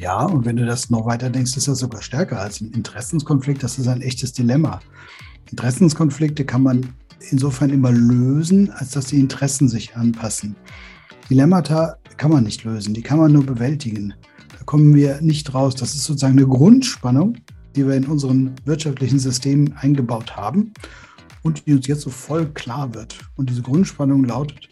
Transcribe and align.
Ja, 0.00 0.22
und 0.22 0.46
wenn 0.46 0.56
du 0.56 0.64
das 0.64 0.88
noch 0.88 1.04
weiter 1.04 1.28
denkst, 1.28 1.58
ist 1.58 1.68
das 1.68 1.80
sogar 1.80 2.00
stärker 2.00 2.40
als 2.40 2.62
ein 2.62 2.70
Interessenskonflikt. 2.70 3.62
Das 3.62 3.78
ist 3.78 3.86
ein 3.86 4.00
echtes 4.00 4.32
Dilemma. 4.32 4.80
Interessenskonflikte 5.50 6.46
kann 6.46 6.62
man 6.62 6.94
insofern 7.30 7.68
immer 7.68 7.92
lösen, 7.92 8.70
als 8.70 8.92
dass 8.92 9.06
die 9.06 9.20
Interessen 9.20 9.68
sich 9.68 9.94
anpassen. 9.96 10.56
Dilemmata 11.28 11.98
kann 12.16 12.30
man 12.30 12.44
nicht 12.44 12.64
lösen, 12.64 12.94
die 12.94 13.02
kann 13.02 13.18
man 13.18 13.30
nur 13.30 13.44
bewältigen. 13.44 14.14
Da 14.58 14.64
kommen 14.64 14.94
wir 14.94 15.20
nicht 15.20 15.52
raus. 15.52 15.74
Das 15.74 15.94
ist 15.94 16.04
sozusagen 16.04 16.38
eine 16.38 16.48
Grundspannung, 16.48 17.36
die 17.76 17.86
wir 17.86 17.94
in 17.94 18.06
unseren 18.06 18.54
wirtschaftlichen 18.64 19.18
Systemen 19.18 19.74
eingebaut 19.74 20.34
haben 20.34 20.72
und 21.42 21.66
die 21.66 21.74
uns 21.74 21.86
jetzt 21.86 22.00
so 22.00 22.10
voll 22.10 22.46
klar 22.54 22.94
wird. 22.94 23.18
Und 23.36 23.50
diese 23.50 23.60
Grundspannung 23.60 24.24
lautet, 24.24 24.70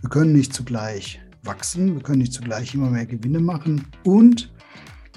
wir 0.00 0.10
können 0.10 0.32
nicht 0.32 0.52
zugleich 0.52 1.20
wachsen, 1.48 1.94
wir 1.94 2.02
können 2.02 2.18
nicht 2.18 2.34
zugleich 2.34 2.74
immer 2.74 2.90
mehr 2.90 3.06
Gewinne 3.06 3.40
machen 3.40 3.86
und 4.04 4.52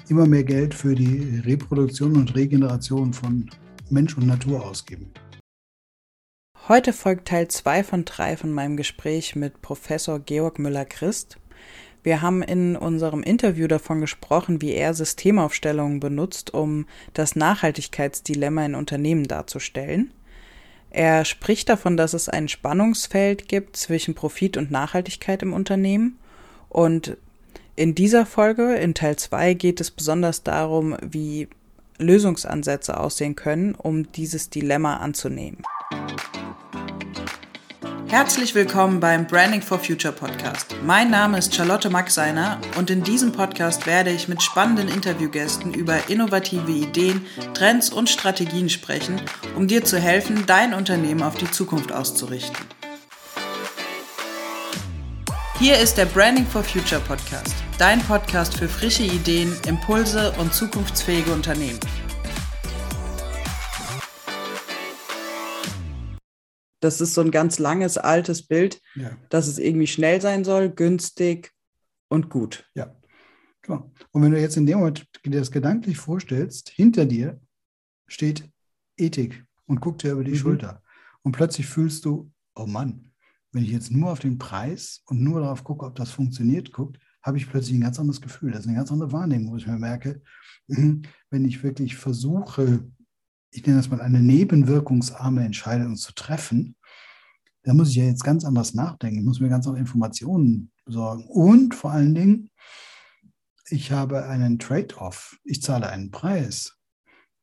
immer 0.08 0.26
mehr 0.26 0.42
Geld 0.42 0.74
für 0.74 0.94
die 0.94 1.40
Reproduktion 1.44 2.16
und 2.16 2.34
Regeneration 2.34 3.12
von 3.12 3.48
Mensch 3.90 4.16
und 4.16 4.26
Natur 4.26 4.64
ausgeben. 4.64 5.12
Heute 6.68 6.92
folgt 6.92 7.28
Teil 7.28 7.48
2 7.48 7.84
von 7.84 8.04
3 8.04 8.36
von 8.36 8.52
meinem 8.52 8.76
Gespräch 8.76 9.36
mit 9.36 9.60
Professor 9.62 10.18
Georg 10.18 10.58
Müller-Christ. 10.58 11.36
Wir 12.02 12.22
haben 12.22 12.42
in 12.42 12.76
unserem 12.76 13.22
Interview 13.22 13.68
davon 13.68 14.00
gesprochen, 14.00 14.62
wie 14.62 14.72
er 14.72 14.94
Systemaufstellungen 14.94 16.00
benutzt, 16.00 16.54
um 16.54 16.86
das 17.12 17.36
Nachhaltigkeitsdilemma 17.36 18.64
in 18.64 18.74
Unternehmen 18.74 19.28
darzustellen. 19.28 20.12
Er 20.90 21.24
spricht 21.24 21.68
davon, 21.68 21.96
dass 21.96 22.12
es 22.12 22.28
ein 22.28 22.48
Spannungsfeld 22.48 23.48
gibt 23.48 23.76
zwischen 23.76 24.14
Profit 24.14 24.56
und 24.56 24.70
Nachhaltigkeit 24.70 25.42
im 25.42 25.52
Unternehmen. 25.52 26.18
Und 26.72 27.18
in 27.76 27.94
dieser 27.94 28.24
Folge, 28.24 28.76
in 28.76 28.94
Teil 28.94 29.16
2, 29.16 29.52
geht 29.52 29.78
es 29.82 29.90
besonders 29.90 30.42
darum, 30.42 30.96
wie 31.02 31.48
Lösungsansätze 31.98 32.98
aussehen 32.98 33.36
können, 33.36 33.74
um 33.74 34.10
dieses 34.12 34.48
Dilemma 34.48 34.96
anzunehmen. 34.96 35.62
Herzlich 38.08 38.54
willkommen 38.54 39.00
beim 39.00 39.26
Branding 39.26 39.60
for 39.60 39.78
Future 39.78 40.14
Podcast. 40.14 40.74
Mein 40.82 41.10
Name 41.10 41.36
ist 41.36 41.54
Charlotte 41.54 41.90
Maxeiner 41.90 42.58
und 42.78 42.88
in 42.88 43.02
diesem 43.02 43.32
Podcast 43.32 43.86
werde 43.86 44.10
ich 44.10 44.28
mit 44.28 44.42
spannenden 44.42 44.88
Interviewgästen 44.88 45.74
über 45.74 46.08
innovative 46.08 46.72
Ideen, 46.72 47.26
Trends 47.52 47.90
und 47.90 48.08
Strategien 48.08 48.70
sprechen, 48.70 49.20
um 49.56 49.68
dir 49.68 49.84
zu 49.84 49.98
helfen, 49.98 50.44
dein 50.46 50.72
Unternehmen 50.72 51.22
auf 51.22 51.34
die 51.34 51.50
Zukunft 51.50 51.92
auszurichten. 51.92 52.66
Hier 55.62 55.78
ist 55.78 55.94
der 55.94 56.06
Branding 56.06 56.44
for 56.44 56.64
Future 56.64 57.00
Podcast, 57.00 57.54
dein 57.78 58.00
Podcast 58.00 58.58
für 58.58 58.66
frische 58.66 59.04
Ideen, 59.04 59.54
Impulse 59.68 60.32
und 60.40 60.52
zukunftsfähige 60.52 61.32
Unternehmen. 61.32 61.78
Das 66.80 67.00
ist 67.00 67.14
so 67.14 67.20
ein 67.20 67.30
ganz 67.30 67.60
langes, 67.60 67.96
altes 67.96 68.44
Bild, 68.44 68.82
ja. 68.96 69.16
dass 69.28 69.46
es 69.46 69.60
irgendwie 69.60 69.86
schnell 69.86 70.20
sein 70.20 70.42
soll, 70.42 70.68
günstig 70.68 71.52
und 72.08 72.28
gut. 72.28 72.68
Ja, 72.74 72.96
genau. 73.60 73.92
Und 74.10 74.22
wenn 74.22 74.32
du 74.32 74.40
jetzt 74.40 74.56
in 74.56 74.66
dem 74.66 74.80
Moment 74.80 75.06
dir 75.24 75.38
das 75.38 75.52
gedanklich 75.52 75.96
vorstellst, 75.96 76.70
hinter 76.70 77.04
dir 77.04 77.40
steht 78.08 78.50
Ethik 78.96 79.44
und 79.66 79.80
guckt 79.80 80.02
dir 80.02 80.10
über 80.10 80.24
die 80.24 80.32
mhm. 80.32 80.38
Schulter. 80.38 80.82
Und 81.22 81.30
plötzlich 81.30 81.68
fühlst 81.68 82.04
du, 82.04 82.32
oh 82.56 82.66
Mann, 82.66 83.11
wenn 83.52 83.64
ich 83.64 83.70
jetzt 83.70 83.90
nur 83.90 84.10
auf 84.10 84.18
den 84.18 84.38
Preis 84.38 85.02
und 85.06 85.22
nur 85.22 85.40
darauf 85.40 85.62
gucke, 85.62 85.86
ob 85.86 85.94
das 85.94 86.10
funktioniert, 86.10 86.72
guckt, 86.72 86.98
habe 87.22 87.36
ich 87.36 87.48
plötzlich 87.48 87.76
ein 87.76 87.82
ganz 87.82 88.00
anderes 88.00 88.20
Gefühl. 88.20 88.50
Das 88.50 88.60
ist 88.60 88.66
eine 88.66 88.76
ganz 88.76 88.90
andere 88.90 89.12
Wahrnehmung, 89.12 89.52
wo 89.52 89.56
ich 89.56 89.66
mir 89.66 89.78
merke, 89.78 90.22
wenn 90.66 91.44
ich 91.44 91.62
wirklich 91.62 91.96
versuche, 91.96 92.84
ich 93.50 93.64
nenne 93.66 93.78
das 93.78 93.90
mal 93.90 94.00
eine 94.00 94.22
nebenwirkungsarme 94.22 95.44
Entscheidung 95.44 95.96
zu 95.96 96.14
treffen, 96.14 96.76
da 97.64 97.74
muss 97.74 97.90
ich 97.90 97.96
ja 97.96 98.04
jetzt 98.04 98.24
ganz 98.24 98.44
anders 98.44 98.74
nachdenken. 98.74 99.18
Ich 99.18 99.24
muss 99.24 99.38
mir 99.38 99.48
ganz 99.48 99.66
andere 99.66 99.82
Informationen 99.82 100.72
besorgen. 100.84 101.26
Und 101.28 101.74
vor 101.74 101.92
allen 101.92 102.14
Dingen, 102.14 102.50
ich 103.68 103.92
habe 103.92 104.26
einen 104.26 104.58
Trade-off. 104.58 105.38
Ich 105.44 105.62
zahle 105.62 105.88
einen 105.88 106.10
Preis. 106.10 106.76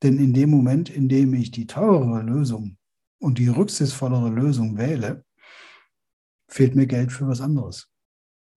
Denn 0.04 0.18
in 0.18 0.34
dem 0.34 0.50
Moment, 0.50 0.90
in 0.90 1.08
dem 1.08 1.34
ich 1.34 1.52
die 1.52 1.68
teurere 1.68 2.22
Lösung 2.22 2.78
und 3.20 3.38
die 3.38 3.48
rücksichtsvollere 3.48 4.30
Lösung 4.30 4.78
wähle, 4.78 5.24
fehlt 6.50 6.76
mir 6.76 6.88
Geld 6.88 7.12
für 7.12 7.28
was 7.28 7.42
anderes. 7.42 7.90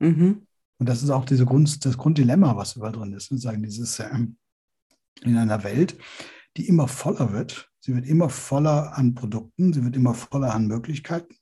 Mhm. 0.01 0.47
Und 0.79 0.89
das 0.89 1.03
ist 1.03 1.11
auch 1.11 1.25
diese 1.25 1.47
Grund, 1.47 1.85
das 1.85 1.97
Grunddilemma, 1.97 2.57
was 2.57 2.75
überall 2.75 2.93
drin 2.93 3.13
ist. 3.13 3.29
Sozusagen 3.29 3.63
dieses 3.63 4.01
äh, 4.01 4.09
in 5.23 5.37
einer 5.37 5.63
Welt, 5.63 5.97
die 6.57 6.67
immer 6.67 6.89
voller 6.89 7.33
wird. 7.33 7.71
Sie 7.81 7.95
wird 7.95 8.07
immer 8.07 8.29
voller 8.29 8.97
an 8.97 9.15
Produkten, 9.15 9.73
sie 9.73 9.85
wird 9.85 9.97
immer 9.97 10.15
voller 10.15 10.55
an 10.55 10.67
Möglichkeiten. 10.67 11.37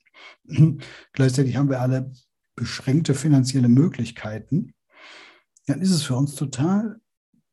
Gleichzeitig 1.13 1.55
haben 1.55 1.69
wir 1.69 1.81
alle 1.81 2.11
beschränkte 2.55 3.13
finanzielle 3.13 3.69
Möglichkeiten. 3.69 4.73
Dann 5.67 5.81
ist 5.81 5.91
es 5.91 6.03
für 6.03 6.15
uns 6.15 6.35
total 6.35 6.99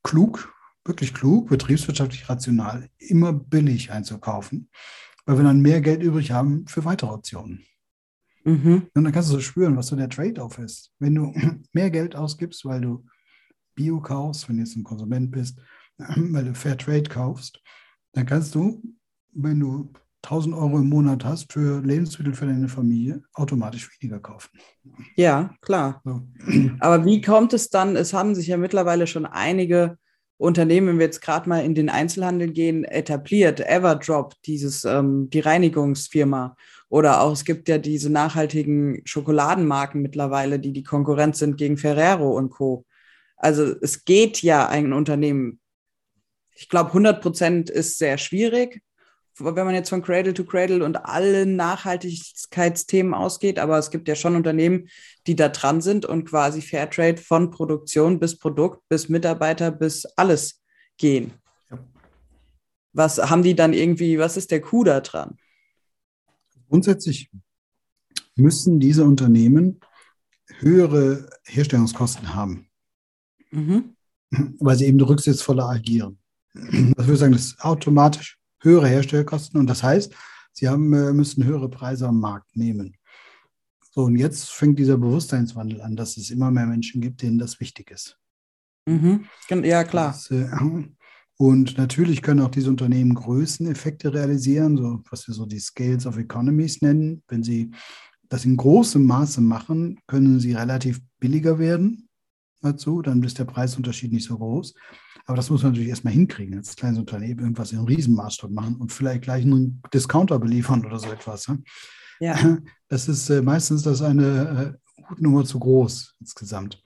klug, 0.02 0.54
wirklich 0.84 1.14
klug, 1.14 1.48
betriebswirtschaftlich 1.48 2.28
rational, 2.28 2.88
immer 2.98 3.32
billig 3.32 3.92
einzukaufen, 3.92 4.70
weil 5.26 5.36
wir 5.38 5.44
dann 5.44 5.60
mehr 5.60 5.80
Geld 5.80 6.02
übrig 6.02 6.32
haben 6.32 6.66
für 6.66 6.84
weitere 6.84 7.10
Optionen. 7.10 7.64
Mhm. 8.48 8.86
Und 8.94 9.04
dann 9.04 9.12
kannst 9.12 9.28
du 9.28 9.34
so 9.34 9.40
spüren, 9.40 9.76
was 9.76 9.88
so 9.88 9.96
der 9.96 10.08
Trade-off 10.08 10.58
ist. 10.58 10.90
Wenn 10.98 11.14
du 11.14 11.34
mehr 11.72 11.90
Geld 11.90 12.16
ausgibst, 12.16 12.64
weil 12.64 12.80
du 12.80 13.04
Bio 13.74 14.00
kaufst, 14.00 14.48
wenn 14.48 14.56
du 14.56 14.62
jetzt 14.62 14.76
ein 14.76 14.84
Konsument 14.84 15.30
bist, 15.30 15.60
weil 15.98 16.44
du 16.44 16.54
Fair 16.54 16.76
Trade 16.76 17.04
kaufst, 17.04 17.60
dann 18.12 18.26
kannst 18.26 18.54
du, 18.54 18.82
wenn 19.32 19.60
du 19.60 19.92
1000 20.22 20.54
Euro 20.54 20.78
im 20.78 20.88
Monat 20.88 21.24
hast 21.24 21.52
für 21.52 21.80
Lebensmittel 21.80 22.34
für 22.34 22.46
deine 22.46 22.68
Familie, 22.68 23.22
automatisch 23.34 23.88
weniger 24.00 24.18
kaufen. 24.18 24.50
Ja, 25.14 25.54
klar. 25.60 26.00
So. 26.04 26.26
Aber 26.80 27.04
wie 27.04 27.20
kommt 27.20 27.52
es 27.52 27.70
dann? 27.70 27.94
Es 27.94 28.12
haben 28.12 28.34
sich 28.34 28.48
ja 28.48 28.56
mittlerweile 28.56 29.06
schon 29.06 29.26
einige 29.26 29.96
Unternehmen, 30.38 30.88
wenn 30.88 30.98
wir 30.98 31.06
jetzt 31.06 31.20
gerade 31.20 31.48
mal 31.48 31.64
in 31.64 31.74
den 31.74 31.90
Einzelhandel 31.90 32.50
gehen, 32.52 32.84
etabliert. 32.84 33.60
Everdrop, 33.60 34.34
dieses, 34.46 34.84
ähm, 34.84 35.28
die 35.30 35.40
Reinigungsfirma. 35.40 36.56
Oder 36.88 37.20
auch, 37.20 37.32
es 37.32 37.44
gibt 37.44 37.68
ja 37.68 37.78
diese 37.78 38.10
nachhaltigen 38.10 39.02
Schokoladenmarken 39.04 40.00
mittlerweile, 40.00 40.58
die 40.58 40.72
die 40.72 40.84
Konkurrenz 40.84 41.38
sind 41.40 41.58
gegen 41.58 41.76
Ferrero 41.76 42.30
und 42.36 42.50
Co. 42.50 42.86
Also 43.36 43.74
es 43.82 44.04
geht 44.04 44.42
ja 44.42 44.68
ein 44.68 44.92
Unternehmen 44.92 45.60
ich 46.58 46.68
glaube, 46.68 46.88
100 46.88 47.22
Prozent 47.22 47.70
ist 47.70 47.98
sehr 47.98 48.18
schwierig, 48.18 48.82
wenn 49.40 49.66
man 49.66 49.74
jetzt 49.74 49.90
von 49.90 50.02
Cradle 50.02 50.34
to 50.34 50.44
Cradle 50.44 50.84
und 50.84 50.96
allen 50.96 51.56
Nachhaltigkeitsthemen 51.56 53.14
ausgeht. 53.14 53.58
Aber 53.58 53.78
es 53.78 53.90
gibt 53.90 54.08
ja 54.08 54.14
schon 54.14 54.36
Unternehmen, 54.36 54.88
die 55.26 55.36
da 55.36 55.48
dran 55.48 55.80
sind 55.80 56.06
und 56.06 56.24
quasi 56.24 56.60
Fairtrade 56.60 57.18
von 57.18 57.50
Produktion 57.50 58.18
bis 58.18 58.38
Produkt, 58.38 58.86
bis 58.88 59.08
Mitarbeiter, 59.08 59.70
bis 59.70 60.04
alles 60.16 60.62
gehen. 60.96 61.32
Ja. 61.70 61.78
Was 62.92 63.18
haben 63.18 63.42
die 63.42 63.54
dann 63.54 63.72
irgendwie, 63.72 64.18
was 64.18 64.36
ist 64.36 64.50
der 64.50 64.60
Coup 64.60 64.84
da 64.84 65.00
dran? 65.00 65.36
Grundsätzlich 66.68 67.30
müssen 68.36 68.80
diese 68.80 69.04
Unternehmen 69.04 69.80
höhere 70.58 71.28
Herstellungskosten 71.44 72.34
haben, 72.34 72.68
mhm. 73.50 73.96
weil 74.58 74.76
sie 74.76 74.86
eben 74.86 75.00
rücksichtsvoller 75.00 75.68
agieren 75.68 76.18
was 76.54 77.06
würde 77.06 77.12
ich 77.12 77.18
sagen, 77.18 77.32
das 77.32 77.44
ist 77.46 77.60
automatisch 77.60 78.38
höhere 78.60 78.88
Herstellkosten 78.88 79.58
und 79.58 79.68
das 79.68 79.82
heißt, 79.82 80.14
sie 80.52 80.68
haben, 80.68 80.92
äh, 80.92 81.12
müssen 81.12 81.44
höhere 81.44 81.68
Preise 81.68 82.08
am 82.08 82.20
Markt 82.20 82.56
nehmen. 82.56 82.96
So, 83.92 84.04
und 84.04 84.16
jetzt 84.16 84.50
fängt 84.50 84.78
dieser 84.78 84.98
Bewusstseinswandel 84.98 85.80
an, 85.80 85.96
dass 85.96 86.16
es 86.16 86.30
immer 86.30 86.50
mehr 86.50 86.66
Menschen 86.66 87.00
gibt, 87.00 87.22
denen 87.22 87.38
das 87.38 87.60
wichtig 87.60 87.90
ist. 87.90 88.18
Mhm. 88.86 89.24
Ja, 89.64 89.84
klar. 89.84 90.12
Das, 90.12 90.30
äh, 90.30 90.48
und 91.36 91.78
natürlich 91.78 92.22
können 92.22 92.40
auch 92.40 92.50
diese 92.50 92.70
Unternehmen 92.70 93.14
Größeneffekte 93.14 94.12
realisieren, 94.12 94.76
so 94.76 95.00
was 95.10 95.28
wir 95.28 95.34
so 95.34 95.46
die 95.46 95.60
Scales 95.60 96.04
of 96.04 96.18
Economies 96.18 96.82
nennen. 96.82 97.22
Wenn 97.28 97.44
sie 97.44 97.70
das 98.28 98.44
in 98.44 98.56
großem 98.56 99.04
Maße 99.04 99.40
machen, 99.40 100.00
können 100.06 100.40
sie 100.40 100.52
relativ 100.52 101.00
billiger 101.20 101.58
werden 101.58 102.08
dazu, 102.60 103.02
dann 103.02 103.22
ist 103.22 103.38
der 103.38 103.44
Preisunterschied 103.44 104.12
nicht 104.12 104.26
so 104.26 104.36
groß. 104.36 104.74
Aber 105.28 105.36
das 105.36 105.50
muss 105.50 105.62
man 105.62 105.72
natürlich 105.72 105.90
erstmal 105.90 106.14
hinkriegen, 106.14 106.56
als 106.56 106.74
kleines 106.74 106.98
Unternehmen 106.98 107.40
irgendwas 107.40 107.72
in 107.72 107.80
Riesenmaßstab 107.80 108.50
machen 108.50 108.76
und 108.76 108.94
vielleicht 108.94 109.22
gleich 109.22 109.44
einen 109.44 109.82
Discounter 109.92 110.38
beliefern 110.38 110.86
oder 110.86 110.98
so 110.98 111.12
etwas. 111.12 111.46
Ja. 112.18 112.58
Das 112.88 113.08
ist 113.08 113.28
äh, 113.28 113.42
meistens 113.42 113.82
das 113.82 114.00
eine 114.00 114.78
äh, 114.96 115.02
Hutnummer 115.10 115.44
zu 115.44 115.58
groß 115.58 116.16
insgesamt. 116.18 116.82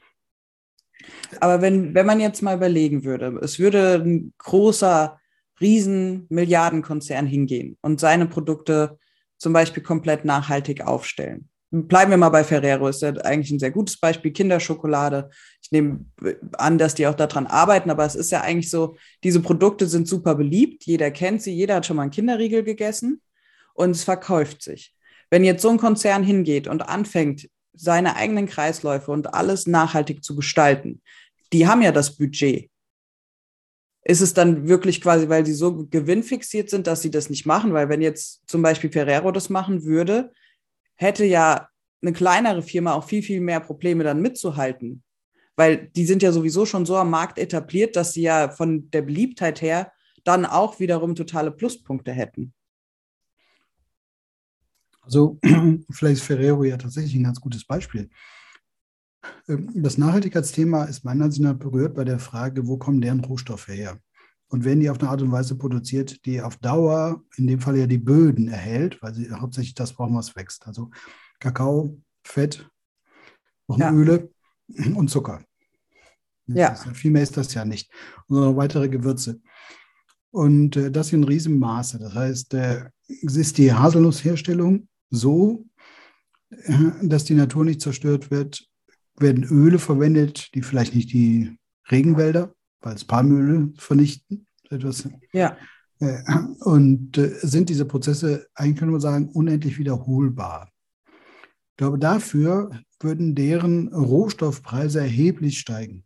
Aber 1.40 1.62
wenn, 1.62 1.94
wenn 1.94 2.04
man 2.04 2.18
jetzt 2.18 2.42
mal 2.42 2.56
überlegen 2.56 3.04
würde, 3.04 3.38
es 3.40 3.60
würde 3.60 4.02
ein 4.04 4.34
großer, 4.38 5.20
riesen 5.60 6.26
Milliardenkonzern 6.28 7.26
hingehen 7.26 7.78
und 7.80 8.00
seine 8.00 8.26
Produkte 8.26 8.98
zum 9.38 9.52
Beispiel 9.52 9.84
komplett 9.84 10.24
nachhaltig 10.24 10.80
aufstellen. 10.84 11.48
Bleiben 11.72 12.10
wir 12.10 12.18
mal 12.18 12.28
bei 12.28 12.44
Ferrero, 12.44 12.86
ist 12.88 13.00
ja 13.00 13.12
eigentlich 13.12 13.50
ein 13.50 13.58
sehr 13.58 13.70
gutes 13.70 13.98
Beispiel, 13.98 14.30
Kinderschokolade. 14.30 15.30
Ich 15.62 15.72
nehme 15.72 16.04
an, 16.52 16.76
dass 16.76 16.94
die 16.94 17.06
auch 17.06 17.14
daran 17.14 17.46
arbeiten, 17.46 17.90
aber 17.90 18.04
es 18.04 18.14
ist 18.14 18.30
ja 18.30 18.42
eigentlich 18.42 18.70
so, 18.70 18.96
diese 19.24 19.40
Produkte 19.40 19.86
sind 19.86 20.06
super 20.06 20.34
beliebt, 20.34 20.84
jeder 20.84 21.10
kennt 21.10 21.42
sie, 21.42 21.54
jeder 21.54 21.76
hat 21.76 21.86
schon 21.86 21.96
mal 21.96 22.02
einen 22.02 22.10
Kinderriegel 22.10 22.62
gegessen 22.62 23.22
und 23.72 23.90
es 23.90 24.04
verkauft 24.04 24.62
sich. 24.62 24.94
Wenn 25.30 25.44
jetzt 25.44 25.62
so 25.62 25.70
ein 25.70 25.78
Konzern 25.78 26.22
hingeht 26.22 26.68
und 26.68 26.82
anfängt, 26.82 27.48
seine 27.72 28.16
eigenen 28.16 28.46
Kreisläufe 28.46 29.10
und 29.10 29.32
alles 29.32 29.66
nachhaltig 29.66 30.22
zu 30.22 30.36
gestalten, 30.36 31.00
die 31.54 31.66
haben 31.66 31.80
ja 31.80 31.90
das 31.90 32.16
Budget. 32.16 32.70
Ist 34.04 34.20
es 34.20 34.34
dann 34.34 34.68
wirklich 34.68 35.00
quasi, 35.00 35.30
weil 35.30 35.46
sie 35.46 35.54
so 35.54 35.86
gewinnfixiert 35.86 36.68
sind, 36.68 36.86
dass 36.86 37.00
sie 37.00 37.10
das 37.10 37.30
nicht 37.30 37.46
machen? 37.46 37.72
Weil 37.72 37.88
wenn 37.88 38.02
jetzt 38.02 38.42
zum 38.46 38.60
Beispiel 38.60 38.92
Ferrero 38.92 39.30
das 39.32 39.48
machen 39.48 39.84
würde, 39.84 40.32
hätte 40.96 41.24
ja 41.24 41.68
eine 42.02 42.12
kleinere 42.12 42.62
Firma 42.62 42.94
auch 42.94 43.04
viel, 43.04 43.22
viel 43.22 43.40
mehr 43.40 43.60
Probleme 43.60 44.04
dann 44.04 44.20
mitzuhalten. 44.20 45.02
Weil 45.56 45.88
die 45.88 46.06
sind 46.06 46.22
ja 46.22 46.32
sowieso 46.32 46.66
schon 46.66 46.86
so 46.86 46.96
am 46.96 47.10
Markt 47.10 47.38
etabliert, 47.38 47.96
dass 47.96 48.12
sie 48.12 48.22
ja 48.22 48.50
von 48.50 48.90
der 48.90 49.02
Beliebtheit 49.02 49.60
her 49.62 49.92
dann 50.24 50.46
auch 50.46 50.80
wiederum 50.80 51.14
totale 51.14 51.50
Pluspunkte 51.50 52.12
hätten. 52.12 52.54
Also 55.02 55.38
vielleicht 55.90 56.20
ist 56.20 56.26
Ferrero 56.26 56.64
ja 56.64 56.76
tatsächlich 56.76 57.14
ein 57.14 57.24
ganz 57.24 57.40
gutes 57.40 57.64
Beispiel. 57.64 58.08
Ähm, 59.48 59.70
das 59.74 59.98
Nachhaltigkeitsthema 59.98 60.84
ist 60.84 61.04
meiner 61.04 61.24
Ansicht 61.24 61.42
nach 61.42 61.54
berührt 61.54 61.94
bei 61.94 62.04
der 62.04 62.18
Frage, 62.18 62.66
wo 62.66 62.76
kommen 62.76 63.00
deren 63.00 63.20
Rohstoffe 63.20 63.68
her? 63.68 63.98
Und 64.52 64.66
werden 64.66 64.80
die 64.80 64.90
auf 64.90 65.00
eine 65.00 65.08
Art 65.08 65.22
und 65.22 65.32
Weise 65.32 65.56
produziert, 65.56 66.26
die 66.26 66.42
auf 66.42 66.58
Dauer, 66.58 67.24
in 67.36 67.46
dem 67.46 67.58
Fall 67.58 67.78
ja 67.78 67.86
die 67.86 67.96
Böden 67.96 68.48
erhält, 68.48 69.00
weil 69.00 69.14
sie 69.14 69.30
hauptsächlich 69.30 69.74
das 69.74 69.94
brauchen, 69.94 70.14
was 70.14 70.36
wächst. 70.36 70.66
Also 70.66 70.90
Kakao, 71.40 71.98
Fett, 72.22 72.68
ja. 73.66 73.90
Öle 73.90 74.30
und 74.94 75.08
Zucker. 75.08 75.42
Ja. 76.48 76.72
Ist, 76.72 76.86
viel 76.94 77.12
mehr 77.12 77.22
ist 77.22 77.34
das 77.38 77.54
ja 77.54 77.64
nicht. 77.64 77.90
Und 78.26 78.40
noch 78.40 78.54
weitere 78.54 78.90
Gewürze. 78.90 79.40
Und 80.30 80.76
äh, 80.76 80.90
das 80.90 81.14
in 81.14 81.24
Riesenmaße. 81.24 81.98
Das 81.98 82.14
heißt, 82.14 82.52
äh, 82.52 82.90
es 83.08 83.36
ist 83.36 83.56
die 83.56 83.72
Haselnussherstellung 83.72 84.86
so, 85.08 85.64
äh, 86.50 86.90
dass 87.00 87.24
die 87.24 87.34
Natur 87.34 87.64
nicht 87.64 87.80
zerstört 87.80 88.30
wird, 88.30 88.68
werden 89.16 89.44
Öle 89.44 89.78
verwendet, 89.78 90.54
die 90.54 90.60
vielleicht 90.60 90.94
nicht 90.94 91.10
die 91.14 91.58
Regenwälder, 91.90 92.54
weil 92.82 92.94
es 92.94 93.04
Palmöle 93.04 93.72
vernichten. 93.76 94.46
Etwas. 94.70 95.08
Ja. 95.32 95.56
Äh, 96.00 96.22
und 96.60 97.16
äh, 97.16 97.38
sind 97.42 97.68
diese 97.68 97.84
Prozesse, 97.84 98.48
eigentlich 98.54 98.78
können 98.78 98.92
wir 98.92 99.00
sagen, 99.00 99.28
unendlich 99.30 99.78
wiederholbar. 99.78 100.70
Ich 101.70 101.76
glaube, 101.76 101.98
dafür 101.98 102.70
würden 103.00 103.34
deren 103.34 103.88
Rohstoffpreise 103.88 105.00
erheblich 105.00 105.58
steigen. 105.58 106.04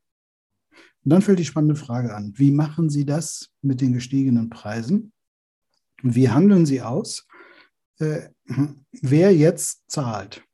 Und 1.04 1.10
dann 1.10 1.22
fällt 1.22 1.38
die 1.38 1.44
spannende 1.44 1.76
Frage 1.76 2.14
an, 2.14 2.32
wie 2.36 2.50
machen 2.50 2.90
Sie 2.90 3.04
das 3.04 3.50
mit 3.62 3.80
den 3.80 3.92
gestiegenen 3.92 4.50
Preisen? 4.50 5.12
Wie 6.02 6.28
handeln 6.28 6.66
Sie 6.66 6.82
aus? 6.82 7.26
Äh, 7.98 8.28
wer 8.92 9.34
jetzt 9.34 9.90
zahlt. 9.90 10.45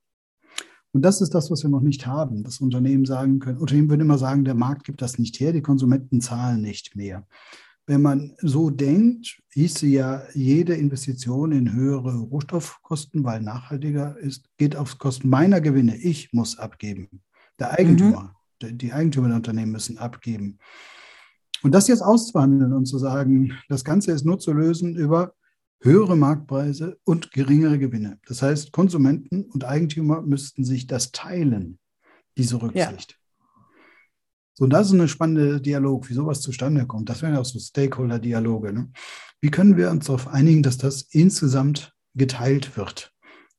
Und 0.93 1.03
das 1.03 1.21
ist 1.23 1.35
das, 1.35 1.51
was 1.51 1.63
wir 1.63 1.71
noch 1.71 1.81
nicht 1.81 2.07
haben. 2.07 2.45
Das 2.45 2.61
Unternehmen 2.61 3.07
sagen 3.07 3.39
können, 3.39 3.59
Unternehmen 3.59 3.89
würden 3.89 4.03
immer 4.03 4.19
sagen, 4.19 4.45
der 4.45 4.55
Markt 4.55 4.85
gibt 4.85 5.01
das 5.01 5.19
nicht 5.19 5.41
her, 5.41 5.53
die 5.53 5.63
Konsumenten 5.63 6.21
zahlen 6.21 6.61
nicht 6.61 6.95
mehr. 6.97 7.27
Wenn 7.87 8.03
man 8.03 8.35
so 8.41 8.71
denkt, 8.71 9.43
hieße 9.53 9.87
ja 9.87 10.23
jede 10.35 10.75
Investition 10.75 11.51
in 11.51 11.73
höhere 11.73 12.17
Rohstoffkosten, 12.17 13.25
weil 13.25 13.41
nachhaltiger 13.41 14.17
ist, 14.19 14.49
geht 14.57 14.77
auf 14.77 14.99
Kosten 14.99 15.29
meiner 15.29 15.61
Gewinne. 15.61 15.97
Ich 15.97 16.33
muss 16.33 16.59
abgeben. 16.59 17.23
Der 17.59 17.73
Eigentümer, 17.73 18.37
mhm. 18.63 18.79
die 18.79 18.93
Eigentümer 18.93 19.29
der 19.29 19.37
Unternehmen 19.37 19.73
müssen 19.73 19.99
abgeben. 19.99 20.59
Und 21.63 21.73
das 21.73 21.89
jetzt 21.89 22.03
auszuhandeln 22.03 22.73
und 22.73 22.87
zu 22.87 22.99
sagen, 22.99 23.53
das 23.69 23.85
Ganze 23.85 24.13
ist 24.13 24.25
nur 24.25 24.39
zu 24.39 24.53
lösen 24.53 24.95
über 24.95 25.35
höhere 25.83 26.17
Marktpreise 26.17 26.99
und 27.05 27.33
geringere 27.33 27.79
Gewinne. 27.79 28.19
Das 28.27 28.41
heißt, 28.41 28.73
Konsumenten 28.73 29.45
und 29.45 29.65
Eigentümer 29.65 30.23
müssten 30.23 30.65
sich 30.65 30.87
das 30.87 31.13
teilen, 31.13 31.79
diese 32.37 32.63
Rücksicht. 32.63 33.11
Ja. 33.13 33.17
So, 34.55 34.65
und 34.65 34.71
das 34.71 34.89
ist 34.89 34.93
ein 34.93 35.09
spannender 35.09 35.61
Dialog, 35.61 36.09
wie 36.09 36.15
sowas 36.15 36.41
zustande 36.41 36.87
kommt. 36.87 37.09
Das 37.09 37.23
wären 37.23 37.35
ja 37.35 37.41
auch 37.41 37.45
so 37.45 37.59
Stakeholder-Dialoge. 37.59 38.73
Ne? 38.73 38.93
Wie 39.41 39.51
können 39.51 39.77
wir 39.77 39.91
uns 39.91 40.07
darauf 40.07 40.29
einigen, 40.29 40.63
dass 40.63 40.79
das 40.79 41.03
insgesamt 41.03 41.95
geteilt 42.15 42.77
wird? 42.77 43.13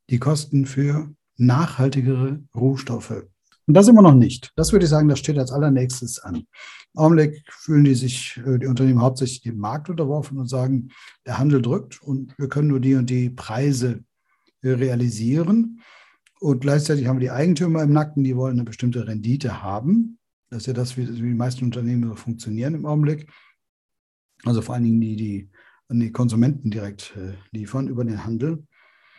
Die 0.10 0.20
Kosten 0.20 0.66
für 0.66 1.14
nachhaltigere 1.36 2.44
Rohstoffe. 2.56 3.26
Und 3.66 3.76
das 3.76 3.88
immer 3.88 4.02
noch 4.02 4.14
nicht. 4.14 4.52
Das 4.56 4.72
würde 4.72 4.86
ich 4.86 4.90
sagen, 4.90 5.08
das 5.08 5.20
steht 5.20 5.38
als 5.38 5.52
allernächstes 5.52 6.20
an. 6.20 6.36
Im 6.36 7.00
Augenblick 7.00 7.44
fühlen 7.50 7.86
die 7.86 7.96
sich, 7.96 8.40
äh, 8.46 8.60
die 8.60 8.68
Unternehmen 8.68 9.02
hauptsächlich 9.02 9.42
dem 9.42 9.58
Markt 9.58 9.90
unterworfen 9.90 10.38
und 10.38 10.48
sagen, 10.48 10.90
der 11.26 11.38
Handel 11.38 11.62
drückt 11.62 12.02
und 12.02 12.38
wir 12.38 12.50
können 12.50 12.68
nur 12.68 12.80
die 12.80 12.96
und 12.96 13.10
die 13.10 13.30
Preise 13.30 14.04
äh, 14.62 14.72
realisieren. 14.72 15.82
Und 16.40 16.60
gleichzeitig 16.60 17.08
haben 17.08 17.18
wir 17.18 17.28
die 17.28 17.32
Eigentümer 17.32 17.84
im 17.84 17.94
Nacken, 17.94 18.24
die 18.24 18.36
wollen 18.36 18.54
eine 18.54 18.66
bestimmte 18.66 19.08
Rendite 19.08 19.64
haben. 19.64 20.20
Das 20.50 20.64
ist 20.64 20.68
ja 20.68 20.74
das, 20.74 20.98
wie, 20.98 21.08
wie 21.08 21.30
die 21.30 21.34
meisten 21.34 21.64
Unternehmen 21.64 22.10
so 22.10 22.16
funktionieren 22.16 22.76
im 22.76 22.86
Augenblick. 22.86 23.30
Also 24.44 24.62
vor 24.62 24.76
allen 24.76 24.84
Dingen 24.84 25.00
die, 25.00 25.16
die 25.16 25.50
an 25.88 26.02
die 26.02 26.12
Konsumenten 26.12 26.70
direkt 26.70 27.16
äh, 27.16 27.36
liefern 27.52 27.88
über 27.88 28.04
den 28.04 28.26
Handel. 28.26 28.68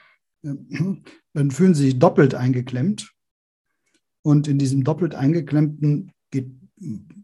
Dann 0.43 1.51
fühlen 1.51 1.75
sie 1.75 1.85
sich 1.85 1.99
doppelt 1.99 2.35
eingeklemmt 2.35 3.14
und 4.25 4.49
in 4.49 4.59
diesem 4.59 4.85
doppelt 4.85 5.15
eingeklemmten 5.15 6.13
geht, 6.31 6.51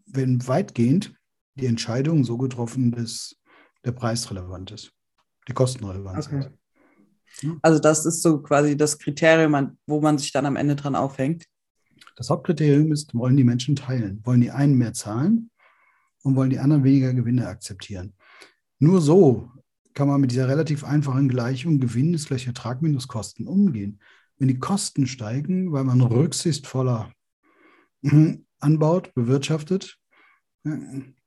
wenn 0.07 0.47
weitgehend 0.47 1.15
die 1.55 1.67
Entscheidung 1.67 2.25
so 2.25 2.37
getroffen, 2.37 2.93
dass 2.93 3.37
der 3.85 3.93
Preis 3.93 4.31
relevant 4.31 4.71
ist, 4.71 4.93
die 5.49 5.53
Kosten 5.53 5.85
relevant 5.85 6.19
okay. 6.19 6.43
sind. 6.43 6.53
Ja. 7.43 7.57
Also 7.63 7.79
das 7.79 8.05
ist 8.05 8.23
so 8.23 8.43
quasi 8.43 8.77
das 8.77 8.99
Kriterium, 8.99 9.79
wo 9.87 10.01
man 10.01 10.19
sich 10.19 10.31
dann 10.33 10.47
am 10.47 10.57
Ende 10.57 10.77
dran 10.77 10.95
aufhängt. 10.95 11.47
Das 12.17 12.29
Hauptkriterium 12.29 12.93
ist, 12.93 13.15
wollen 13.15 13.37
die 13.37 13.45
Menschen 13.45 13.77
teilen? 13.77 14.21
Wollen 14.25 14.43
die 14.43 14.51
einen 14.51 14.77
mehr 14.77 14.93
zahlen 14.93 15.51
und 16.23 16.37
wollen 16.37 16.51
die 16.51 16.59
anderen 16.59 16.85
weniger 16.85 17.15
Gewinne 17.15 17.47
akzeptieren? 17.47 18.15
Nur 18.79 19.01
so 19.01 19.51
kann 19.95 20.09
man 20.09 20.21
mit 20.21 20.33
dieser 20.33 20.49
relativ 20.49 20.85
einfachen 20.85 21.29
Gleichung 21.29 21.81
Gewinn 21.81 22.13
ist 22.13 22.27
gleich 22.27 22.47
Ertrag 22.47 22.83
minus 22.83 23.09
Kosten 23.09 23.47
umgehen. 23.47 24.01
Wenn 24.41 24.49
die 24.49 24.59
Kosten 24.59 25.07
steigen, 25.07 25.71
weil 25.71 25.85
man 25.85 26.01
rücksichtsvoller 26.01 27.13
anbaut, 28.59 29.15
bewirtschaftet, 29.15 29.99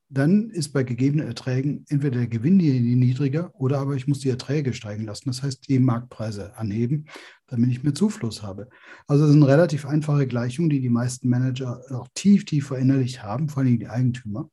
dann 0.10 0.50
ist 0.50 0.74
bei 0.74 0.84
gegebenen 0.84 1.28
Erträgen 1.28 1.86
entweder 1.90 2.18
der 2.18 2.28
Gewinn 2.28 2.58
niedriger 2.58 3.54
oder 3.54 3.80
aber 3.80 3.96
ich 3.96 4.08
muss 4.08 4.20
die 4.20 4.30
Erträge 4.30 4.74
steigen 4.74 5.06
lassen. 5.06 5.30
Das 5.30 5.44
heißt, 5.44 5.70
die 5.70 5.78
Marktpreise 5.78 6.58
anheben, 6.58 7.06
damit 7.46 7.70
ich 7.70 7.84
mehr 7.84 7.94
Zufluss 7.94 8.42
habe. 8.42 8.68
Also 9.06 9.24
das 9.24 9.36
ist 9.36 9.42
eine 9.42 9.48
relativ 9.48 9.86
einfache 9.86 10.26
Gleichung, 10.26 10.70
die 10.70 10.82
die 10.82 10.90
meisten 10.90 11.30
Manager 11.30 11.82
auch 11.92 12.08
tief, 12.16 12.46
tief 12.46 12.68
verinnerlicht 12.68 13.22
haben, 13.22 13.48
vor 13.48 13.62
allem 13.62 13.78
die 13.78 13.88
Eigentümer. 13.88 14.50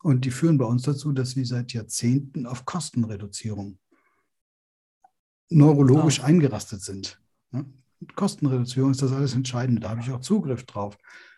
Und 0.00 0.24
die 0.24 0.30
führen 0.30 0.58
bei 0.58 0.64
uns 0.64 0.82
dazu, 0.82 1.10
dass 1.10 1.30
sie 1.30 1.44
seit 1.44 1.72
Jahrzehnten 1.72 2.46
auf 2.46 2.64
Kostenreduzierung 2.64 3.78
neurologisch 5.50 6.20
oh. 6.20 6.24
eingerastet 6.24 6.82
sind. 6.82 7.20
Kostenreduzierung 8.14 8.90
ist 8.90 9.02
das 9.02 9.12
alles 9.12 9.34
Entscheidende. 9.34 9.80
Da 9.80 9.90
habe 9.90 10.00
ich 10.00 10.10
auch 10.10 10.20
Zugriff 10.20 10.64
drauf. 10.64 10.96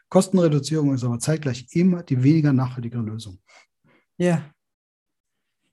Kostenreduzierung 0.09 0.95
ist 0.95 1.05
aber 1.05 1.19
zeitgleich 1.19 1.67
immer 1.73 2.03
die 2.03 2.23
weniger 2.23 2.53
nachhaltige 2.53 2.99
Lösung. 2.99 3.39
Ja. 4.19 4.43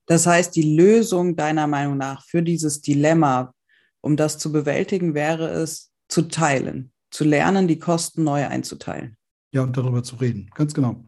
Das 0.05 0.27
heißt, 0.27 0.55
die 0.55 0.75
Lösung 0.75 1.35
deiner 1.35 1.67
Meinung 1.67 1.97
nach 1.97 2.25
für 2.25 2.43
dieses 2.43 2.81
Dilemma, 2.81 3.53
um 4.01 4.17
das 4.17 4.37
zu 4.37 4.51
bewältigen, 4.51 5.13
wäre 5.13 5.49
es, 5.49 5.91
zu 6.09 6.23
teilen, 6.23 6.91
zu 7.09 7.23
lernen, 7.23 7.67
die 7.67 7.79
Kosten 7.79 8.23
neu 8.23 8.45
einzuteilen. 8.45 9.17
Ja, 9.53 9.63
und 9.63 9.77
darüber 9.77 10.03
zu 10.03 10.17
reden, 10.17 10.49
ganz 10.53 10.73
genau. 10.73 11.05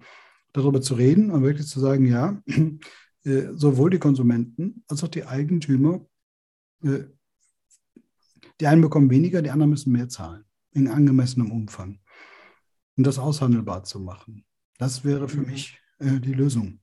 Darüber 0.54 0.82
zu 0.82 0.94
reden 0.94 1.32
und 1.32 1.44
wirklich 1.44 1.68
zu 1.68 1.80
sagen, 1.80 2.06
ja, 2.06 2.42
äh, 3.24 3.48
sowohl 3.54 3.90
die 3.90 4.00
Konsumenten 4.00 4.84
als 4.88 5.04
auch 5.04 5.10
die 5.10 5.26
Eigentümer 5.26 6.06
äh, 6.84 7.04
die 8.60 8.68
einen 8.68 8.82
bekommen 8.82 9.10
weniger, 9.10 9.42
die 9.42 9.52
anderen 9.52 9.70
müssen 9.70 9.92
mehr 9.92 10.10
zahlen, 10.10 10.46
in 10.72 10.88
angemessenem 10.88 11.52
Umfang. 11.52 12.00
Und 12.98 13.06
das 13.06 13.20
aushandelbar 13.20 13.84
zu 13.84 14.00
machen, 14.00 14.46
das 14.78 15.04
wäre 15.04 15.28
für 15.28 15.42
mhm. 15.42 15.48
mich 15.48 15.80
äh, 16.00 16.20
die 16.20 16.34
Lösung. 16.34 16.80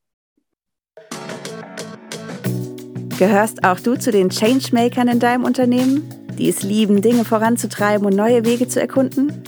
Gehörst 3.18 3.64
auch 3.64 3.78
du 3.78 3.98
zu 3.98 4.10
den 4.10 4.30
Changemakern 4.30 5.08
in 5.08 5.20
deinem 5.20 5.44
Unternehmen, 5.44 6.02
die 6.38 6.48
es 6.48 6.62
lieben, 6.62 7.02
Dinge 7.02 7.24
voranzutreiben 7.24 8.06
und 8.06 8.16
neue 8.16 8.44
Wege 8.44 8.66
zu 8.66 8.80
erkunden? 8.80 9.42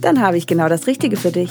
Dann 0.00 0.20
habe 0.20 0.36
ich 0.36 0.46
genau 0.46 0.68
das 0.68 0.86
Richtige 0.86 1.16
für 1.16 1.32
dich. 1.32 1.50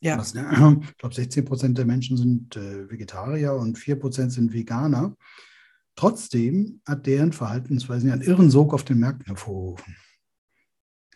Ja. 0.00 0.16
Das, 0.16 0.34
ich 0.34 0.96
glaube, 0.96 1.14
16 1.14 1.44
Prozent 1.44 1.78
der 1.78 1.84
Menschen 1.84 2.16
sind 2.16 2.56
äh, 2.56 2.90
Vegetarier 2.90 3.52
und 3.54 3.78
4 3.78 3.96
Prozent 3.96 4.32
sind 4.32 4.52
Veganer. 4.52 5.16
Trotzdem 5.94 6.80
hat 6.86 7.06
deren 7.06 7.32
Verhaltensweise 7.32 8.10
einen 8.10 8.22
irren 8.22 8.50
Sog 8.50 8.72
auf 8.72 8.84
den 8.84 8.98
Märkten 8.98 9.26
hervorgerufen. 9.26 9.96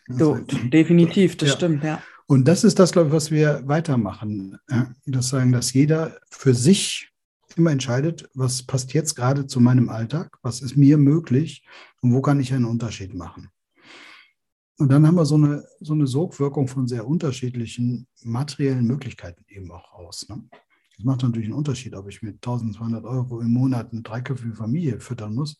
So, 0.07 0.35
definitiv, 0.71 1.37
das 1.37 1.49
ja. 1.49 1.55
stimmt, 1.55 1.83
ja. 1.83 2.01
Und 2.27 2.47
das 2.47 2.63
ist 2.63 2.77
das, 2.77 2.91
glaube 2.91 3.09
ich, 3.09 3.13
was 3.13 3.31
wir 3.31 3.63
weitermachen. 3.65 4.57
Das 5.05 5.29
sagen, 5.29 5.51
dass 5.51 5.73
jeder 5.73 6.19
für 6.29 6.53
sich 6.53 7.11
immer 7.57 7.71
entscheidet, 7.71 8.29
was 8.33 8.63
passt 8.63 8.93
jetzt 8.93 9.15
gerade 9.15 9.47
zu 9.47 9.59
meinem 9.59 9.89
Alltag, 9.89 10.37
was 10.41 10.61
ist 10.61 10.75
mir 10.75 10.97
möglich 10.97 11.65
und 12.01 12.13
wo 12.13 12.21
kann 12.21 12.39
ich 12.39 12.53
einen 12.53 12.65
Unterschied 12.65 13.13
machen. 13.13 13.49
Und 14.77 14.91
dann 14.91 15.07
haben 15.07 15.15
wir 15.15 15.25
so 15.25 15.35
eine, 15.35 15.65
so 15.79 15.93
eine 15.93 16.05
Sogwirkung 16.05 16.67
von 16.67 16.87
sehr 16.87 17.07
unterschiedlichen 17.07 18.07
materiellen 18.23 18.85
Möglichkeiten 18.85 19.45
eben 19.47 19.71
auch 19.71 19.93
aus. 19.93 20.27
Ne? 20.27 20.43
Das 20.97 21.05
macht 21.05 21.23
natürlich 21.23 21.47
einen 21.47 21.57
Unterschied, 21.57 21.95
ob 21.95 22.09
ich 22.09 22.21
mit 22.21 22.35
1200 22.35 23.05
Euro 23.05 23.39
im 23.39 23.51
Monat 23.51 23.91
eine 23.91 24.01
dreiköpfige 24.01 24.55
Familie 24.55 24.99
füttern 24.99 25.33
muss 25.33 25.59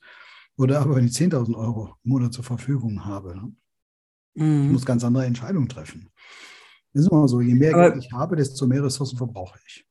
oder 0.58 0.82
aber 0.82 0.96
wenn 0.96 1.06
ich 1.06 1.14
10.000 1.14 1.56
Euro 1.56 1.96
im 2.04 2.10
Monat 2.12 2.34
zur 2.34 2.44
Verfügung 2.44 3.06
habe. 3.06 3.36
Ne? 3.36 3.56
Mhm. 4.36 4.66
Ich 4.66 4.72
muss 4.72 4.86
ganz 4.86 5.04
andere 5.04 5.26
Entscheidungen 5.26 5.70
treffen. 5.70 6.10
Das 6.94 7.04
ist 7.04 7.12
immer 7.12 7.28
so, 7.28 7.42
je 7.42 7.56
mehr 7.56 7.74
aber, 7.74 7.92
Geld 7.92 8.04
ich 8.06 8.12
habe, 8.14 8.36
desto 8.36 8.68
mehr 8.68 8.84
Ressourcen 8.84 9.18
verbrauche 9.18 9.60
ich. 9.66 9.86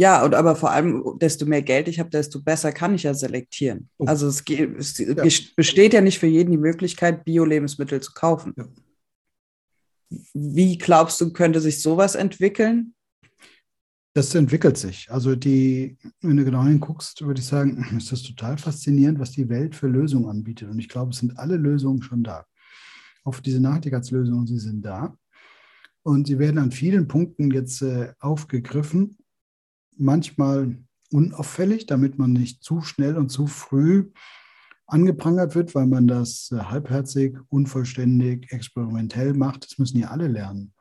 Ja, 0.00 0.24
und 0.24 0.34
aber 0.34 0.56
vor 0.56 0.70
allem, 0.70 1.04
desto 1.20 1.44
mehr 1.44 1.60
Geld 1.60 1.86
ich 1.86 2.00
habe, 2.00 2.08
desto 2.08 2.42
besser 2.42 2.72
kann 2.72 2.94
ich 2.94 3.02
ja 3.02 3.12
selektieren. 3.12 3.90
Oh. 3.98 4.06
Also 4.06 4.28
es, 4.28 4.42
es 4.48 4.96
ja. 4.96 5.14
besteht 5.56 5.92
ja 5.92 6.00
nicht 6.00 6.18
für 6.18 6.26
jeden 6.26 6.50
die 6.50 6.56
Möglichkeit, 6.56 7.22
Bio-Lebensmittel 7.26 8.00
zu 8.00 8.14
kaufen. 8.14 8.54
Ja. 8.56 8.66
Wie 10.32 10.78
glaubst 10.78 11.20
du, 11.20 11.34
könnte 11.34 11.60
sich 11.60 11.82
sowas 11.82 12.14
entwickeln? 12.14 12.94
Das 14.14 14.34
entwickelt 14.34 14.78
sich. 14.78 15.10
Also 15.10 15.36
die, 15.36 15.98
wenn 16.22 16.38
du 16.38 16.46
genau 16.46 16.64
hinguckst, 16.64 17.20
würde 17.26 17.40
ich 17.40 17.46
sagen, 17.46 17.86
ist 17.98 18.10
das 18.10 18.22
total 18.22 18.56
faszinierend, 18.56 19.18
was 19.18 19.32
die 19.32 19.50
Welt 19.50 19.76
für 19.76 19.88
Lösungen 19.88 20.30
anbietet. 20.30 20.70
Und 20.70 20.78
ich 20.78 20.88
glaube, 20.88 21.10
es 21.10 21.18
sind 21.18 21.38
alle 21.38 21.58
Lösungen 21.58 22.00
schon 22.00 22.22
da 22.22 22.46
auf 23.24 23.42
diese 23.42 23.60
Nachhaltigkeitslösungen, 23.60 24.46
sie 24.46 24.58
sind 24.58 24.82
da. 24.82 25.14
Und 26.02 26.26
sie 26.26 26.38
werden 26.38 26.56
an 26.56 26.72
vielen 26.72 27.06
Punkten 27.06 27.50
jetzt 27.50 27.82
äh, 27.82 28.14
aufgegriffen, 28.18 29.18
manchmal 30.00 30.76
unauffällig, 31.12 31.86
damit 31.86 32.18
man 32.18 32.32
nicht 32.32 32.62
zu 32.62 32.82
schnell 32.82 33.16
und 33.16 33.30
zu 33.30 33.46
früh 33.46 34.10
angeprangert 34.86 35.54
wird, 35.54 35.74
weil 35.74 35.86
man 35.86 36.06
das 36.06 36.50
äh, 36.52 36.58
halbherzig, 36.58 37.36
unvollständig, 37.48 38.50
experimentell 38.52 39.34
macht. 39.34 39.64
Das 39.64 39.78
müssen 39.78 39.98
ja 39.98 40.08
alle 40.08 40.26
lernen. 40.26 40.72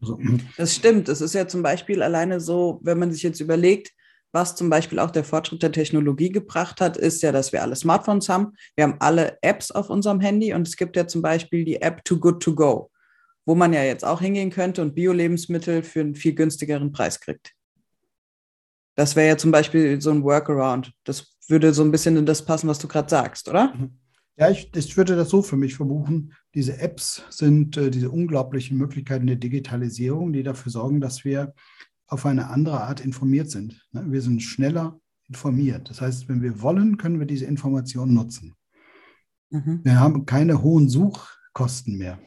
So. 0.00 0.18
Das 0.56 0.74
stimmt. 0.74 1.08
Es 1.08 1.20
ist 1.20 1.34
ja 1.34 1.46
zum 1.46 1.62
Beispiel 1.62 2.02
alleine 2.02 2.40
so, 2.40 2.80
wenn 2.82 2.98
man 2.98 3.12
sich 3.12 3.22
jetzt 3.22 3.40
überlegt, 3.40 3.92
was 4.32 4.56
zum 4.56 4.70
Beispiel 4.70 4.98
auch 4.98 5.10
der 5.10 5.24
Fortschritt 5.24 5.62
der 5.62 5.72
Technologie 5.72 6.30
gebracht 6.30 6.80
hat, 6.80 6.96
ist 6.96 7.22
ja, 7.22 7.30
dass 7.30 7.52
wir 7.52 7.62
alle 7.62 7.76
Smartphones 7.76 8.28
haben. 8.28 8.54
Wir 8.74 8.84
haben 8.84 8.96
alle 8.98 9.38
Apps 9.42 9.70
auf 9.70 9.90
unserem 9.90 10.20
Handy 10.20 10.54
und 10.54 10.66
es 10.66 10.76
gibt 10.76 10.96
ja 10.96 11.06
zum 11.06 11.20
Beispiel 11.20 11.64
die 11.64 11.82
App 11.82 12.02
Too 12.04 12.18
Good 12.18 12.42
To 12.42 12.54
Go, 12.54 12.90
wo 13.44 13.54
man 13.54 13.74
ja 13.74 13.82
jetzt 13.82 14.04
auch 14.04 14.22
hingehen 14.22 14.50
könnte 14.50 14.80
und 14.80 14.94
Bio-Lebensmittel 14.94 15.82
für 15.82 16.00
einen 16.00 16.14
viel 16.14 16.34
günstigeren 16.34 16.92
Preis 16.92 17.20
kriegt. 17.20 17.52
Das 18.94 19.16
wäre 19.16 19.28
ja 19.28 19.36
zum 19.36 19.50
Beispiel 19.50 20.00
so 20.00 20.10
ein 20.10 20.22
Workaround. 20.22 20.92
Das 21.04 21.36
würde 21.48 21.72
so 21.72 21.82
ein 21.82 21.90
bisschen 21.90 22.16
in 22.16 22.26
das 22.26 22.44
passen, 22.44 22.68
was 22.68 22.78
du 22.78 22.88
gerade 22.88 23.08
sagst, 23.08 23.48
oder? 23.48 23.74
Mhm. 23.74 23.98
Ja, 24.36 24.50
ich, 24.50 24.74
ich 24.74 24.96
würde 24.96 25.14
das 25.14 25.28
so 25.28 25.42
für 25.42 25.56
mich 25.56 25.74
verbuchen. 25.74 26.32
Diese 26.54 26.78
Apps 26.78 27.22
sind 27.28 27.76
äh, 27.76 27.90
diese 27.90 28.10
unglaublichen 28.10 28.78
Möglichkeiten 28.78 29.26
der 29.26 29.36
Digitalisierung, 29.36 30.32
die 30.32 30.42
dafür 30.42 30.72
sorgen, 30.72 31.00
dass 31.00 31.24
wir 31.24 31.54
auf 32.06 32.26
eine 32.26 32.48
andere 32.48 32.82
Art 32.82 33.00
informiert 33.00 33.50
sind. 33.50 33.86
Ne? 33.92 34.04
Wir 34.08 34.20
sind 34.22 34.42
schneller 34.42 34.98
informiert. 35.28 35.88
Das 35.90 36.00
heißt, 36.00 36.28
wenn 36.28 36.42
wir 36.42 36.62
wollen, 36.62 36.96
können 36.96 37.18
wir 37.18 37.26
diese 37.26 37.44
Informationen 37.44 38.14
nutzen. 38.14 38.54
Mhm. 39.50 39.80
Wir 39.84 40.00
haben 40.00 40.26
keine 40.26 40.62
hohen 40.62 40.88
Suchkosten 40.88 41.98
mehr. 41.98 42.18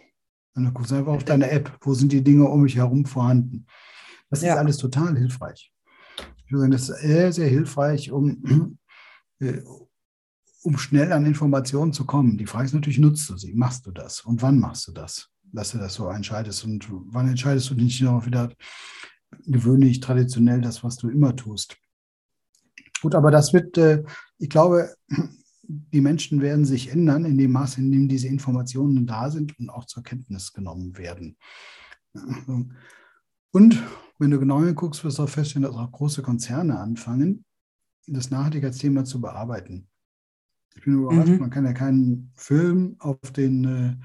Und 0.55 0.65
du 0.65 0.71
guckst 0.71 0.93
einfach 0.93 1.13
auf 1.13 1.23
deine 1.23 1.49
App, 1.49 1.77
wo 1.81 1.93
sind 1.93 2.11
die 2.11 2.23
Dinge 2.23 2.47
um 2.47 2.61
mich 2.61 2.77
herum 2.77 3.05
vorhanden. 3.05 3.65
Das 4.29 4.41
ja. 4.41 4.53
ist 4.53 4.59
alles 4.59 4.77
total 4.77 5.17
hilfreich. 5.17 5.74
Ich 6.45 6.51
würde 6.51 6.61
sagen, 6.61 6.71
das 6.71 6.89
ist 6.89 7.01
sehr, 7.01 7.33
sehr 7.33 7.47
hilfreich, 7.47 8.11
um, 8.11 8.77
äh, 9.39 9.61
um 10.63 10.77
schnell 10.77 11.11
an 11.11 11.25
Informationen 11.25 11.93
zu 11.93 12.05
kommen. 12.05 12.37
Die 12.37 12.45
Frage 12.45 12.65
ist 12.65 12.73
natürlich, 12.73 12.99
nutzt 12.99 13.29
du 13.29 13.37
sie? 13.37 13.53
Machst 13.53 13.85
du 13.85 13.91
das? 13.91 14.21
Und 14.21 14.41
wann 14.41 14.59
machst 14.59 14.87
du 14.87 14.91
das? 14.91 15.29
Dass 15.43 15.71
du 15.71 15.77
das 15.77 15.95
so 15.95 16.07
entscheidest. 16.09 16.63
Und 16.65 16.87
wann 16.89 17.27
entscheidest 17.27 17.69
du 17.69 17.75
dich 17.75 18.01
noch 18.01 18.25
wieder 18.25 18.51
gewöhnlich 19.45 19.99
traditionell 19.99 20.61
das, 20.61 20.83
was 20.83 20.97
du 20.97 21.09
immer 21.09 21.35
tust. 21.35 21.77
Gut, 23.01 23.15
aber 23.15 23.31
das 23.31 23.53
wird, 23.53 23.77
äh, 23.77 24.03
ich 24.37 24.49
glaube, 24.49 24.95
die 25.63 26.01
Menschen 26.01 26.41
werden 26.41 26.65
sich 26.65 26.89
ändern 26.89 27.25
in 27.25 27.37
dem 27.37 27.51
Maße, 27.51 27.81
in 27.81 27.91
dem 27.91 28.07
diese 28.07 28.27
Informationen 28.27 29.07
da 29.07 29.31
sind 29.31 29.57
und 29.59 29.69
auch 29.69 29.85
zur 29.85 30.03
Kenntnis 30.03 30.53
genommen 30.53 30.97
werden. 30.97 31.37
Und 33.51 33.81
wenn 34.19 34.31
du 34.31 34.39
genau 34.39 34.63
hinguckst, 34.63 35.03
wirst 35.03 35.19
du 35.19 35.23
auch 35.23 35.29
feststellen, 35.29 35.63
dass 35.63 35.75
auch 35.75 35.91
große 35.91 36.21
Konzerne 36.21 36.79
anfangen, 36.79 37.45
das 38.07 38.31
Nachhaltigkeitsthema 38.31 39.03
zu 39.03 39.19
bearbeiten. 39.19 39.87
Ich 40.75 40.83
bin 40.83 40.95
überrascht, 40.95 41.29
mhm. 41.29 41.39
man 41.39 41.49
kann 41.49 41.65
ja 41.65 41.73
keinen 41.73 42.31
Film 42.35 42.95
auf 42.99 43.17
den 43.31 43.65
äh, 43.65 43.95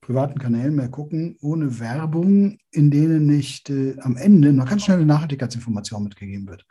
privaten 0.00 0.38
Kanälen 0.38 0.74
mehr 0.74 0.88
gucken, 0.88 1.36
ohne 1.40 1.78
Werbung, 1.78 2.58
in 2.70 2.90
denen 2.90 3.26
nicht 3.26 3.70
äh, 3.70 3.96
am 4.00 4.16
Ende 4.16 4.52
noch 4.52 4.68
ganz 4.68 4.84
schnell 4.84 4.98
eine 4.98 5.06
Nachhaltigkeitsinformation 5.06 6.04
mitgegeben 6.04 6.48
wird. 6.48 6.64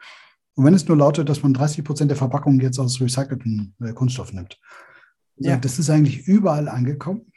Und 0.55 0.65
wenn 0.65 0.73
es 0.73 0.87
nur 0.87 0.97
lautet, 0.97 1.29
dass 1.29 1.43
man 1.43 1.53
30 1.53 1.83
Prozent 1.83 2.11
der 2.11 2.17
Verpackung 2.17 2.59
jetzt 2.59 2.79
aus 2.79 2.99
recycelten 2.99 3.75
äh, 3.81 3.93
Kunststoff 3.93 4.33
nimmt. 4.33 4.59
Ja. 5.37 5.57
Das 5.57 5.79
ist 5.79 5.89
eigentlich 5.89 6.27
überall 6.27 6.67
angekommen. 6.67 7.31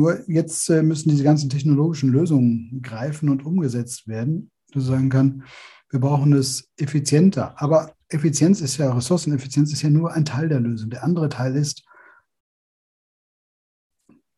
Nur 0.00 0.26
jetzt 0.30 0.70
äh, 0.70 0.82
müssen 0.82 1.10
diese 1.10 1.24
ganzen 1.24 1.50
technologischen 1.50 2.08
Lösungen 2.08 2.80
greifen 2.80 3.28
und 3.28 3.44
umgesetzt 3.44 4.08
werden, 4.08 4.50
dass 4.72 4.86
sagen 4.86 5.10
kann, 5.10 5.44
wir 5.90 6.00
brauchen 6.00 6.32
es 6.32 6.70
effizienter. 6.78 7.60
Aber 7.60 7.94
Effizienz 8.08 8.62
ist 8.62 8.78
ja, 8.78 8.94
Ressourceneffizienz 8.94 9.74
ist 9.74 9.82
ja 9.82 9.90
nur 9.90 10.14
ein 10.14 10.24
Teil 10.24 10.48
der 10.48 10.60
Lösung. 10.60 10.88
Der 10.88 11.04
andere 11.04 11.28
Teil 11.28 11.54
ist, 11.54 11.84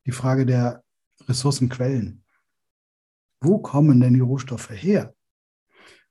die 0.05 0.11
Frage 0.11 0.47
der 0.47 0.83
Ressourcenquellen. 1.29 2.25
wo 3.41 3.59
kommen 3.59 4.01
denn 4.01 4.15
die 4.15 4.21
Rohstoffe 4.21 4.71
her? 4.71 5.15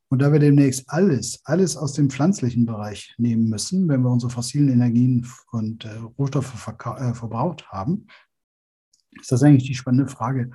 Und 0.07 0.19
da 0.21 0.31
wir 0.31 0.39
demnächst 0.39 0.89
alles, 0.89 1.41
alles 1.43 1.75
aus 1.75 1.91
dem 1.91 2.09
pflanzlichen 2.09 2.65
Bereich 2.65 3.13
nehmen 3.17 3.49
müssen, 3.49 3.89
wenn 3.89 4.01
wir 4.01 4.11
unsere 4.11 4.29
fossilen 4.29 4.69
Energien 4.69 5.27
und 5.51 5.83
äh, 5.83 5.97
Rohstoffe 6.17 6.53
äh, 6.53 7.13
verbraucht 7.13 7.67
haben, 7.67 8.07
ist 9.19 9.31
das 9.31 9.43
eigentlich 9.43 9.67
die 9.67 9.75
spannende 9.75 10.07
Frage. 10.07 10.51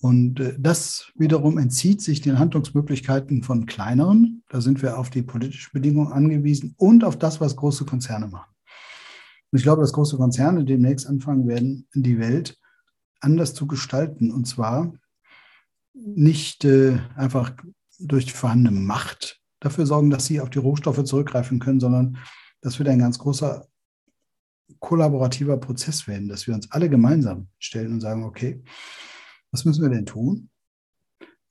Und 0.00 0.40
äh, 0.40 0.54
das 0.58 1.12
wiederum 1.16 1.58
entzieht 1.58 2.02
sich 2.02 2.20
den 2.20 2.38
Handlungsmöglichkeiten 2.38 3.42
von 3.42 3.66
kleineren. 3.66 4.42
Da 4.48 4.60
sind 4.60 4.82
wir 4.82 4.98
auf 4.98 5.10
die 5.10 5.22
politischen 5.22 5.70
Bedingungen 5.72 6.12
angewiesen 6.12 6.74
und 6.78 7.04
auf 7.04 7.18
das, 7.18 7.40
was 7.40 7.56
große 7.56 7.84
Konzerne 7.84 8.28
machen. 8.28 8.52
Und 9.50 9.58
ich 9.58 9.62
glaube, 9.62 9.80
dass 9.80 9.92
große 9.92 10.16
Konzerne 10.16 10.64
demnächst 10.64 11.06
anfangen 11.06 11.48
werden, 11.48 11.88
die 11.94 12.18
Welt 12.18 12.58
anders 13.20 13.54
zu 13.54 13.66
gestalten. 13.66 14.30
Und 14.30 14.46
zwar 14.46 14.92
nicht 15.94 16.64
äh, 16.64 16.98
einfach 17.16 17.52
durch 17.98 18.32
vorhandene 18.32 18.78
Macht 18.78 19.40
dafür 19.60 19.86
sorgen, 19.86 20.10
dass 20.10 20.26
sie 20.26 20.40
auf 20.40 20.50
die 20.50 20.60
Rohstoffe 20.60 21.02
zurückgreifen 21.02 21.58
können, 21.58 21.80
sondern 21.80 22.18
das 22.60 22.78
wird 22.78 22.88
ein 22.88 23.00
ganz 23.00 23.18
großer 23.18 23.66
kollaborativer 24.80 25.56
Prozess 25.56 26.06
werden, 26.06 26.28
dass 26.28 26.46
wir 26.46 26.54
uns 26.54 26.70
alle 26.70 26.88
gemeinsam 26.88 27.48
stellen 27.58 27.92
und 27.92 28.00
sagen, 28.00 28.24
okay, 28.24 28.62
was 29.50 29.64
müssen 29.64 29.82
wir 29.82 29.90
denn 29.90 30.06
tun, 30.06 30.50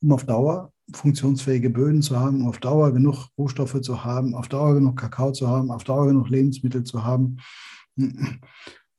um 0.02 0.12
auf 0.12 0.26
Dauer 0.26 0.72
funktionsfähige 0.94 1.70
Böden 1.70 2.02
zu 2.02 2.18
haben, 2.18 2.42
um 2.42 2.48
auf 2.48 2.60
Dauer 2.60 2.94
genug 2.94 3.28
Rohstoffe 3.38 3.82
zu 3.82 4.06
haben, 4.06 4.36
auf 4.36 4.48
Dauer 4.48 4.76
genug 4.76 4.98
Kakao 4.98 5.32
zu 5.32 5.48
haben, 5.48 5.72
auf 5.72 5.84
Dauer 5.84 6.08
genug 6.08 6.30
Lebensmittel 6.30 6.84
zu 6.84 7.04
haben. 7.04 7.38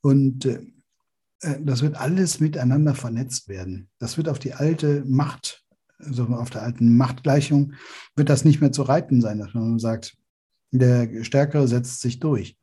Und 0.03 0.45
äh, 0.45 0.61
das 1.61 1.83
wird 1.83 1.97
alles 1.97 2.41
miteinander 2.41 2.95
vernetzt 2.95 3.49
werden. 3.49 3.89
Das 3.99 4.17
wird 4.17 4.29
auf 4.29 4.39
die 4.39 4.53
alte 4.53 5.05
Macht 5.07 5.65
also 5.99 6.25
auf 6.25 6.51
der 6.51 6.63
alten 6.63 6.97
Machtgleichung, 6.97 7.75
wird 8.17 8.29
das 8.29 8.45
nicht 8.45 8.61
mehr 8.61 8.73
zu 8.73 8.83
reiten 8.83 9.21
sein, 9.21 9.39
dass 9.39 9.55
man 9.55 9.79
sagt, 9.79 10.17
der 10.71 11.25
Stärkere 11.25 11.67
setzt 11.67 12.01
sich 12.01 12.21
durch. 12.21 12.58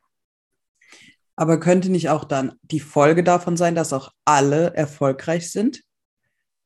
Aber 1.35 1.59
könnte 1.59 1.89
nicht 1.89 2.09
auch 2.09 2.23
dann 2.23 2.53
die 2.61 2.79
Folge 2.79 3.23
davon 3.23 3.57
sein, 3.57 3.75
dass 3.75 3.93
auch 3.93 4.11
alle 4.23 4.73
erfolgreich 4.73 5.51
sind? 5.51 5.83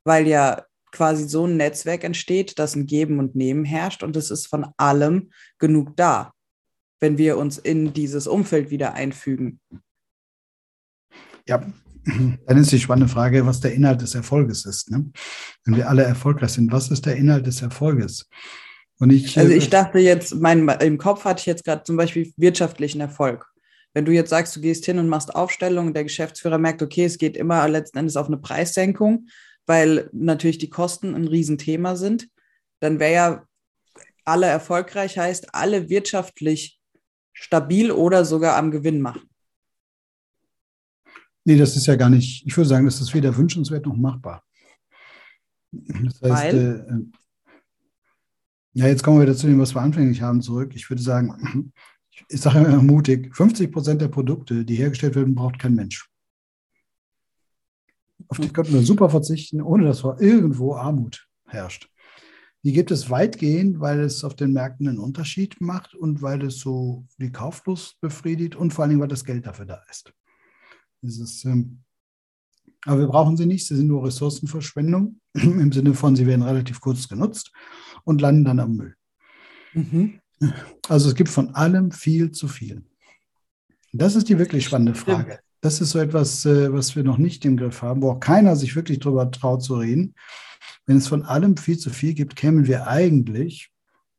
Weil 0.04 0.28
ja 0.28 0.64
quasi 0.92 1.28
so 1.28 1.46
ein 1.46 1.58
Netzwerk 1.58 2.04
entsteht, 2.04 2.60
dass 2.60 2.76
ein 2.76 2.86
Geben 2.86 3.20
und 3.20 3.36
Nehmen 3.36 3.66
herrscht 3.66 4.04
und 4.04 4.16
es 4.16 4.32
ist 4.32 4.48
von 4.48 4.68
allem 4.78 5.32
genug 5.60 5.96
da, 5.96 6.34
wenn 7.00 7.18
wir 7.18 7.38
uns 7.38 7.58
in 7.58 7.94
dieses 7.94 8.28
Umfeld 8.28 8.70
wieder 8.70 8.94
einfügen. 8.94 9.60
Ja, 11.48 11.64
dann 12.46 12.58
ist 12.58 12.72
die 12.72 12.80
spannende 12.80 13.12
Frage, 13.12 13.46
was 13.46 13.60
der 13.60 13.74
Inhalt 13.74 14.02
des 14.02 14.16
Erfolges 14.16 14.66
ist. 14.66 14.90
Ne? 14.90 15.12
Wenn 15.66 15.76
wir 15.76 15.90
alle 15.90 16.04
erfolgreich 16.04 16.52
sind, 16.52 16.72
was 16.72 16.90
ist 16.92 17.06
der 17.06 17.16
Inhalt 17.16 17.46
des 17.46 17.62
Erfolges? 17.62 18.28
Und 19.00 19.12
ich, 19.12 19.38
also 19.38 19.52
ich 19.52 19.68
äh, 19.68 19.70
dachte 19.70 20.00
jetzt, 20.00 20.36
mein, 20.36 20.68
im 20.68 20.98
Kopf 20.98 21.24
hatte 21.24 21.40
ich 21.40 21.46
jetzt 21.46 21.64
gerade 21.64 21.84
zum 21.84 21.96
Beispiel 21.96 22.34
wirtschaftlichen 22.36 23.00
Erfolg. 23.00 23.49
Wenn 23.94 24.06
du 24.06 24.12
jetzt 24.12 24.30
sagst, 24.30 24.56
du 24.56 24.62
gehst 24.62 24.86
hin 24.86 25.00
und 25.00 25.10
machst 25.10 25.34
Aufstellungen, 25.34 25.94
der 25.94 26.04
Geschäftsführer 26.04 26.58
merkt, 26.58 26.82
okay, 26.82 27.06
es 27.06 27.18
geht 27.18 27.36
immer 27.36 27.68
letzten 27.68 27.98
Endes 27.98 28.18
auf 28.18 28.28
eine 28.28 28.38
Preissenkung, 28.38 29.28
weil 29.66 30.10
natürlich 30.14 30.58
die 30.58 30.70
Kosten 30.70 31.16
ein 31.16 31.28
Riesenthema 31.28 31.96
sind, 31.96 32.30
dann 32.80 33.00
wäre 33.00 33.14
ja 33.14 33.46
alle 34.26 34.46
erfolgreich 34.46 35.18
heißt, 35.18 35.56
alle 35.56 35.90
wirtschaftlich 35.90 36.80
stabil 37.34 37.92
oder 37.92 38.26
sogar 38.26 38.58
am 38.58 38.72
Gewinn 38.72 39.02
machen. 39.02 39.30
Nee, 41.46 41.58
das 41.58 41.76
ist 41.76 41.88
ja 41.88 41.96
gar 41.96 42.10
nicht, 42.10 42.46
ich 42.46 42.56
würde 42.56 42.70
sagen, 42.70 42.86
das 42.86 43.02
ist 43.02 43.14
weder 43.14 43.36
wünschenswert 43.36 43.86
noch 43.86 43.96
machbar. 43.96 44.44
Das 45.72 46.22
heißt, 46.22 46.56
äh, 46.56 46.84
ja, 48.74 48.88
jetzt 48.88 49.04
kommen 49.04 49.18
wir 49.18 49.24
wieder 49.24 49.36
zu 49.36 49.48
dem, 49.48 49.60
was 49.60 49.74
wir 49.74 49.82
anfänglich 49.82 50.22
haben, 50.22 50.42
zurück. 50.42 50.74
Ich 50.76 50.90
würde 50.90 51.02
sagen, 51.02 51.72
ich 52.28 52.42
sage 52.42 52.60
immer 52.60 52.82
mutig, 52.82 53.36
50 53.36 53.72
Prozent 53.72 54.02
der 54.02 54.08
Produkte, 54.08 54.66
die 54.66 54.76
hergestellt 54.76 55.16
werden, 55.16 55.36
braucht 55.36 55.60
kein 55.60 55.76
Mensch. 55.76 56.10
Auf 58.28 58.40
die 58.40 58.50
könnten 58.50 58.74
wir 58.74 58.82
super 58.82 59.10
verzichten, 59.10 59.62
ohne 59.62 59.86
dass 59.86 60.04
irgendwo 60.04 60.76
Armut 60.76 61.28
herrscht. 61.48 61.90
Die 62.64 62.74
gibt 62.74 62.92
es 62.92 63.10
weitgehend, 63.10 63.80
weil 63.80 64.02
es 64.02 64.24
auf 64.24 64.36
den 64.36 64.52
Märkten 64.52 64.88
einen 64.88 65.00
Unterschied 65.00 65.62
macht 65.62 65.96
und 65.96 66.22
weil 66.22 66.44
es 66.44 66.60
so 66.60 67.06
die 67.18 67.32
Kauflust 67.32 68.00
befriedigt 68.02 68.56
und 68.56 68.74
vor 68.74 68.84
allen 68.84 68.90
Dingen, 68.90 69.02
weil 69.02 69.08
das 69.08 69.24
Geld 69.24 69.46
dafür 69.46 69.66
da 69.66 69.82
ist. 69.90 70.14
Dieses, 71.02 71.46
ähm, 71.46 71.84
aber 72.86 73.00
wir 73.00 73.08
brauchen 73.08 73.38
sie 73.38 73.46
nicht, 73.46 73.66
sie 73.66 73.76
sind 73.76 73.88
nur 73.88 74.06
Ressourcenverschwendung 74.06 75.20
im 75.34 75.72
Sinne 75.72 75.94
von, 75.94 76.16
sie 76.16 76.28
werden 76.28 76.42
relativ 76.42 76.82
kurz 76.82 77.08
genutzt 77.08 77.52
und 78.04 78.20
landen 78.20 78.44
dann 78.44 78.60
am 78.60 78.76
Müll. 78.76 78.96
Mhm. 79.74 80.20
Also 80.88 81.10
es 81.10 81.16
gibt 81.16 81.30
von 81.30 81.54
allem 81.56 81.92
viel 81.92 82.32
zu 82.32 82.48
viel. 82.48 82.84
Das 83.92 84.16
ist 84.16 84.30
die 84.30 84.38
wirklich 84.38 84.66
spannende 84.66 84.96
Frage. 84.96 85.40
Das 85.62 85.82
ist 85.82 85.92
so 85.92 86.00
etwas, 86.00 86.46
äh, 86.46 86.72
was 86.72 86.96
wir 86.96 87.04
noch 87.04 87.18
nicht 87.18 87.44
im 87.44 87.58
Griff 87.58 87.82
haben, 87.82 88.02
wo 88.02 88.12
auch 88.12 88.20
keiner 88.20 88.56
sich 88.56 88.76
wirklich 88.76 89.00
darüber 89.00 89.30
traut 89.30 89.64
zu 89.64 89.76
reden. 89.76 90.16
Wenn 90.86 90.98
es 90.98 91.08
von 91.08 91.24
allem 91.24 91.58
viel 91.58 91.78
zu 91.78 91.90
viel 91.90 92.14
gibt, 92.14 92.36
kämen 92.36 92.68
wir 92.68 92.88
eigentlich 92.88 93.70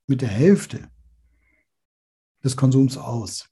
mit 0.07 0.21
der 0.21 0.29
Hälfte 0.29 0.89
des 2.45 2.57
Konsums 2.57 2.99
aus. 2.99 3.49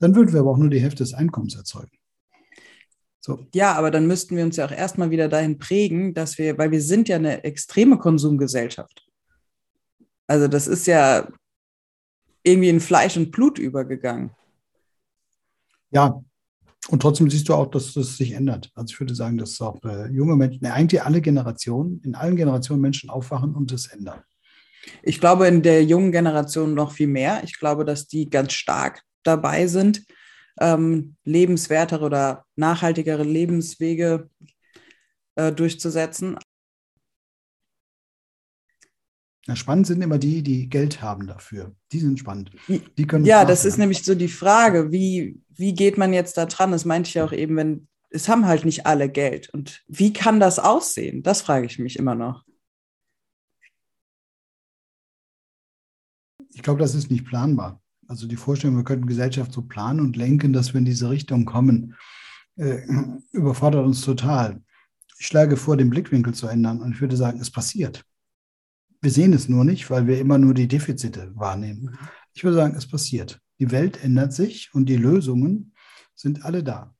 Dann 0.00 0.14
würden 0.14 0.32
wir 0.32 0.40
aber 0.40 0.50
auch 0.50 0.58
nur 0.58 0.70
die 0.70 0.80
Hälfte 0.80 1.02
des 1.02 1.14
Einkommens 1.14 1.56
erzeugen. 1.56 1.98
So. 3.20 3.46
Ja, 3.54 3.74
aber 3.74 3.90
dann 3.90 4.06
müssten 4.06 4.36
wir 4.36 4.44
uns 4.44 4.56
ja 4.56 4.66
auch 4.66 4.70
erstmal 4.70 5.10
wieder 5.10 5.28
dahin 5.28 5.58
prägen, 5.58 6.14
dass 6.14 6.38
wir, 6.38 6.56
weil 6.58 6.70
wir 6.70 6.80
sind 6.80 7.08
ja 7.08 7.16
eine 7.16 7.44
extreme 7.44 7.98
Konsumgesellschaft. 7.98 9.07
Also 10.28 10.46
das 10.46 10.68
ist 10.68 10.86
ja 10.86 11.26
irgendwie 12.44 12.68
in 12.68 12.80
Fleisch 12.80 13.16
und 13.16 13.32
Blut 13.32 13.58
übergegangen. 13.58 14.30
Ja, 15.90 16.22
und 16.88 17.02
trotzdem 17.02 17.28
siehst 17.28 17.48
du 17.48 17.54
auch, 17.54 17.70
dass 17.70 17.94
das 17.94 18.16
sich 18.16 18.32
ändert. 18.32 18.70
Also 18.74 18.92
ich 18.92 19.00
würde 19.00 19.14
sagen, 19.14 19.36
dass 19.36 19.60
auch 19.60 19.82
äh, 19.84 20.08
junge 20.10 20.36
Menschen, 20.36 20.64
eigentlich 20.66 21.02
alle 21.02 21.20
Generationen, 21.20 22.00
in 22.04 22.14
allen 22.14 22.36
Generationen 22.36 22.80
Menschen 22.80 23.10
aufwachen 23.10 23.54
und 23.54 23.72
es 23.72 23.86
ändern. 23.86 24.22
Ich 25.02 25.20
glaube, 25.20 25.48
in 25.48 25.62
der 25.62 25.84
jungen 25.84 26.12
Generation 26.12 26.74
noch 26.74 26.92
viel 26.92 27.08
mehr. 27.08 27.42
Ich 27.44 27.58
glaube, 27.58 27.84
dass 27.84 28.06
die 28.06 28.30
ganz 28.30 28.52
stark 28.52 29.02
dabei 29.22 29.66
sind, 29.66 30.04
ähm, 30.60 31.16
lebenswertere 31.24 32.04
oder 32.04 32.44
nachhaltigere 32.56 33.22
Lebenswege 33.22 34.30
äh, 35.34 35.52
durchzusetzen. 35.52 36.38
Ja, 39.48 39.56
spannend 39.56 39.86
sind 39.86 40.02
immer 40.02 40.18
die, 40.18 40.42
die 40.42 40.68
Geld 40.68 41.00
haben 41.00 41.26
dafür. 41.26 41.74
Die 41.90 42.00
sind 42.00 42.18
spannend. 42.18 42.50
Die 42.68 43.06
können 43.06 43.24
ja, 43.24 43.46
das 43.46 43.64
ist 43.64 43.78
nämlich 43.78 44.04
so 44.04 44.14
die 44.14 44.28
Frage, 44.28 44.92
wie, 44.92 45.40
wie 45.48 45.72
geht 45.72 45.96
man 45.96 46.12
jetzt 46.12 46.36
da 46.36 46.44
dran? 46.44 46.70
Das 46.70 46.84
meinte 46.84 47.08
ich 47.08 47.14
ja 47.14 47.24
auch 47.24 47.32
eben, 47.32 47.56
wenn 47.56 47.88
es 48.10 48.28
haben 48.28 48.46
halt 48.46 48.66
nicht 48.66 48.84
alle 48.86 49.08
Geld. 49.08 49.48
Und 49.54 49.82
wie 49.88 50.12
kann 50.12 50.38
das 50.38 50.58
aussehen? 50.58 51.22
Das 51.22 51.40
frage 51.40 51.64
ich 51.64 51.78
mich 51.78 51.98
immer 51.98 52.14
noch. 52.14 52.44
Ich 56.50 56.62
glaube, 56.62 56.80
das 56.80 56.94
ist 56.94 57.10
nicht 57.10 57.24
planbar. 57.24 57.80
Also 58.06 58.26
die 58.26 58.36
Vorstellung, 58.36 58.76
wir 58.76 58.84
könnten 58.84 59.06
Gesellschaft 59.06 59.52
so 59.52 59.62
planen 59.62 60.00
und 60.00 60.16
lenken, 60.16 60.52
dass 60.52 60.74
wir 60.74 60.78
in 60.78 60.84
diese 60.84 61.08
Richtung 61.08 61.46
kommen, 61.46 61.94
äh, 62.56 62.82
überfordert 63.32 63.86
uns 63.86 64.02
total. 64.02 64.62
Ich 65.18 65.26
schlage 65.26 65.56
vor, 65.56 65.78
den 65.78 65.88
Blickwinkel 65.88 66.34
zu 66.34 66.48
ändern 66.48 66.82
und 66.82 66.92
ich 66.92 67.00
würde 67.00 67.16
sagen, 67.16 67.40
es 67.40 67.50
passiert. 67.50 68.04
Wir 69.00 69.10
sehen 69.10 69.32
es 69.32 69.48
nur 69.48 69.64
nicht, 69.64 69.90
weil 69.90 70.06
wir 70.06 70.18
immer 70.18 70.38
nur 70.38 70.54
die 70.54 70.66
Defizite 70.66 71.32
wahrnehmen. 71.34 71.96
Ich 72.32 72.42
würde 72.42 72.56
sagen, 72.56 72.74
es 72.76 72.88
passiert. 72.88 73.40
Die 73.60 73.70
Welt 73.70 74.02
ändert 74.02 74.32
sich 74.32 74.70
und 74.72 74.88
die 74.88 74.96
Lösungen 74.96 75.74
sind 76.14 76.44
alle 76.44 76.64
da. 76.64 76.94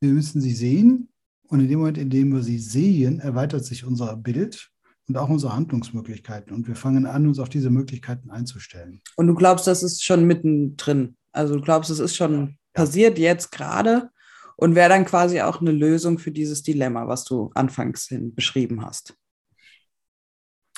Wir 0.00 0.10
müssen 0.10 0.40
sie 0.40 0.52
sehen 0.52 1.08
und 1.48 1.60
in 1.60 1.68
dem 1.68 1.78
Moment, 1.78 1.98
in 1.98 2.10
dem 2.10 2.32
wir 2.32 2.42
sie 2.42 2.58
sehen, 2.58 3.20
erweitert 3.20 3.64
sich 3.64 3.84
unser 3.84 4.16
Bild 4.16 4.70
und 5.08 5.16
auch 5.16 5.28
unsere 5.28 5.54
Handlungsmöglichkeiten. 5.54 6.54
Und 6.54 6.68
wir 6.68 6.76
fangen 6.76 7.06
an, 7.06 7.26
uns 7.26 7.38
auf 7.38 7.48
diese 7.48 7.70
Möglichkeiten 7.70 8.30
einzustellen. 8.30 9.00
Und 9.16 9.28
du 9.28 9.34
glaubst, 9.34 9.66
das 9.66 9.82
ist 9.82 10.04
schon 10.04 10.26
mittendrin. 10.26 11.16
Also 11.32 11.54
du 11.54 11.62
glaubst, 11.62 11.90
es 11.90 12.00
ist 12.00 12.16
schon 12.16 12.32
ja. 12.32 12.48
passiert 12.74 13.18
jetzt 13.18 13.52
gerade 13.52 14.10
und 14.56 14.74
wäre 14.74 14.88
dann 14.88 15.04
quasi 15.04 15.40
auch 15.40 15.60
eine 15.60 15.72
Lösung 15.72 16.18
für 16.18 16.32
dieses 16.32 16.62
Dilemma, 16.62 17.06
was 17.06 17.24
du 17.24 17.50
anfangs 17.54 18.06
hin 18.06 18.34
beschrieben 18.34 18.84
hast. 18.84 19.14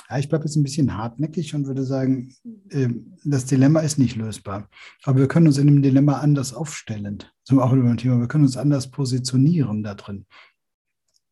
Ja, 0.08 0.18
ich 0.18 0.28
bleibe 0.28 0.44
jetzt 0.44 0.56
ein 0.56 0.62
bisschen 0.62 0.96
hartnäckig 0.96 1.54
und 1.54 1.66
würde 1.66 1.84
sagen, 1.84 2.34
ähm, 2.70 3.16
das 3.24 3.44
Dilemma 3.44 3.80
ist 3.80 3.98
nicht 3.98 4.16
lösbar. 4.16 4.68
Aber 5.04 5.18
wir 5.18 5.28
können 5.28 5.46
uns 5.46 5.58
in 5.58 5.66
dem 5.66 5.82
Dilemma 5.82 6.14
anders 6.20 6.54
aufstellen. 6.54 7.24
Zum 7.44 7.58
auch 7.58 7.72
über 7.72 7.90
ein 7.90 7.98
Thema. 7.98 8.18
Wir 8.18 8.28
können 8.28 8.44
uns 8.44 8.56
anders 8.56 8.90
positionieren 8.90 9.82
da 9.82 9.94
drin. 9.94 10.26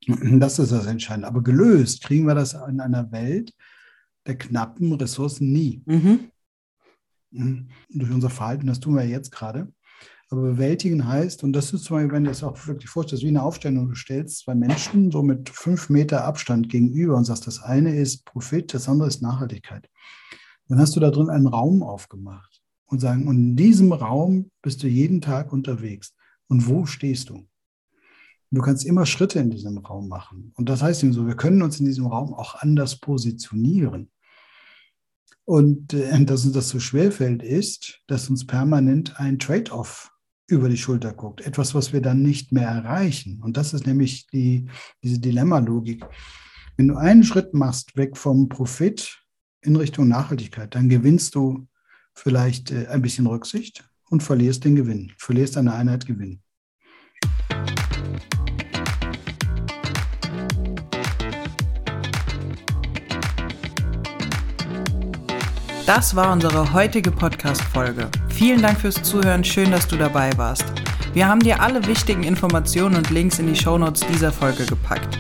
Das 0.07 0.59
ist 0.59 0.73
das 0.73 0.87
Entscheidende. 0.87 1.27
Aber 1.27 1.43
gelöst 1.43 2.03
kriegen 2.03 2.27
wir 2.27 2.35
das 2.35 2.55
in 2.69 2.81
einer 2.81 3.11
Welt 3.11 3.53
der 4.27 4.37
knappen 4.37 4.93
Ressourcen 4.93 5.53
nie. 5.53 5.83
Mhm. 5.87 6.31
mhm. 7.31 7.69
Durch 7.89 8.11
unser 8.11 8.31
Verhalten, 8.31 8.67
das 8.67 8.81
tun 8.81 8.95
wir 8.95 9.07
jetzt 9.07 9.33
gerade. 9.33 9.73
Aber 10.29 10.43
bewältigen 10.43 11.07
heißt, 11.07 11.45
und 11.45 11.53
das 11.53 11.73
ist 11.73 11.85
zum 11.85 11.97
Beispiel, 11.97 12.13
wenn 12.13 12.25
du 12.25 12.31
es 12.31 12.43
auch 12.43 12.67
wirklich 12.67 12.91
vorstellst, 12.91 13.23
wie 13.23 13.29
eine 13.29 13.43
Aufstellung, 13.43 13.89
du 13.89 13.95
stellst 13.95 14.39
zwei 14.41 14.57
Menschen 14.57 15.13
so 15.13 15.23
mit 15.23 15.49
fünf 15.49 15.89
Meter 15.89 16.25
Abstand 16.25 16.69
gegenüber 16.69 17.17
und 17.17 17.25
sagst, 17.25 17.47
das 17.47 17.63
eine 17.63 17.97
ist 17.97 18.25
Profit, 18.25 18.75
das 18.75 18.89
andere 18.89 19.07
ist 19.07 19.23
Nachhaltigkeit. 19.23 19.89
Dann 20.69 20.81
hast 20.81 20.97
du 20.97 21.01
da 21.01 21.11
drin 21.11 21.31
einen 21.31 21.47
Raum 21.47 21.85
aufgemacht 21.85 22.61
und 22.87 23.01
sagen, 23.01 23.29
und 23.29 23.37
in 23.37 23.57
diesem 23.57 23.93
Raum 23.93 24.51
bist 24.63 24.83
du 24.83 24.89
jeden 24.89 25.21
Tag 25.21 25.53
unterwegs. 25.53 26.15
Und 26.49 26.69
wo 26.69 26.87
stehst 26.87 27.31
du? 27.31 27.47
Du 28.51 28.63
kannst 28.63 28.85
immer 28.85 29.07
Schritte 29.07 29.39
in 29.39 29.51
diesem 29.51 29.79
Raum 29.79 30.09
machen. 30.09 30.53
Und 30.57 30.69
das 30.69 30.83
heißt 30.83 31.03
eben 31.03 31.13
so, 31.13 31.27
wir 31.27 31.37
können 31.37 31.63
uns 31.63 31.79
in 31.79 31.87
diesem 31.87 32.07
Raum 32.07 32.35
auch 32.35 32.57
anders 32.57 32.99
positionieren. 32.99 34.11
Und 35.45 35.93
äh, 35.95 36.25
dass 36.25 36.45
uns 36.45 36.55
das 36.55 36.69
so 36.69 36.81
schwerfällt, 36.81 37.43
ist, 37.43 38.03
dass 38.09 38.29
uns 38.29 38.47
permanent 38.47 39.21
ein 39.21 39.39
Trade-off 39.39 40.13
über 40.49 40.69
die 40.69 40.77
Schulter 40.77 41.13
guckt. 41.13 41.41
Etwas, 41.41 41.75
was 41.75 41.93
wir 41.93 42.01
dann 42.01 42.23
nicht 42.23 42.53
mehr 42.53 42.69
erreichen. 42.69 43.43
Und 43.43 43.57
das 43.57 43.75
ist 43.75 43.87
nämlich 43.87 44.27
die, 44.29 44.69
diese 45.03 45.19
Dilemma-Logik. 45.19 46.05
Wenn 46.77 46.89
du 46.89 46.97
einen 46.97 47.25
Schritt 47.25 47.55
machst, 47.55 47.97
weg 47.97 48.17
vom 48.17 48.49
Profit 48.49 49.19
in 49.63 49.77
Richtung 49.77 50.09
Nachhaltigkeit, 50.09 50.75
dann 50.75 50.89
gewinnst 50.89 51.35
du 51.35 51.67
vielleicht 52.15 52.71
äh, 52.71 52.87
ein 52.89 53.03
bisschen 53.03 53.27
Rücksicht 53.27 53.85
und 54.09 54.23
verlierst 54.23 54.65
den 54.65 54.77
Gewinn, 54.77 55.13
verlierst 55.19 55.57
eine 55.57 55.75
Einheit 55.75 56.07
Gewinn. 56.07 56.41
Das 65.87 66.17
war 66.17 66.33
unsere 66.33 66.73
heutige 66.73 67.13
Podcast-Folge. 67.13 68.11
Vielen 68.37 68.61
Dank 68.61 68.79
fürs 68.79 69.03
Zuhören, 69.03 69.43
schön, 69.43 69.71
dass 69.71 69.89
du 69.89 69.97
dabei 69.97 70.31
warst. 70.37 70.67
Wir 71.15 71.27
haben 71.27 71.41
dir 71.41 71.63
alle 71.63 71.87
wichtigen 71.87 72.23
Informationen 72.23 72.97
und 72.97 73.09
Links 73.09 73.39
in 73.39 73.47
die 73.47 73.57
Shownotes 73.57 74.05
dieser 74.13 74.31
Folge 74.31 74.67
gepackt. 74.67 75.19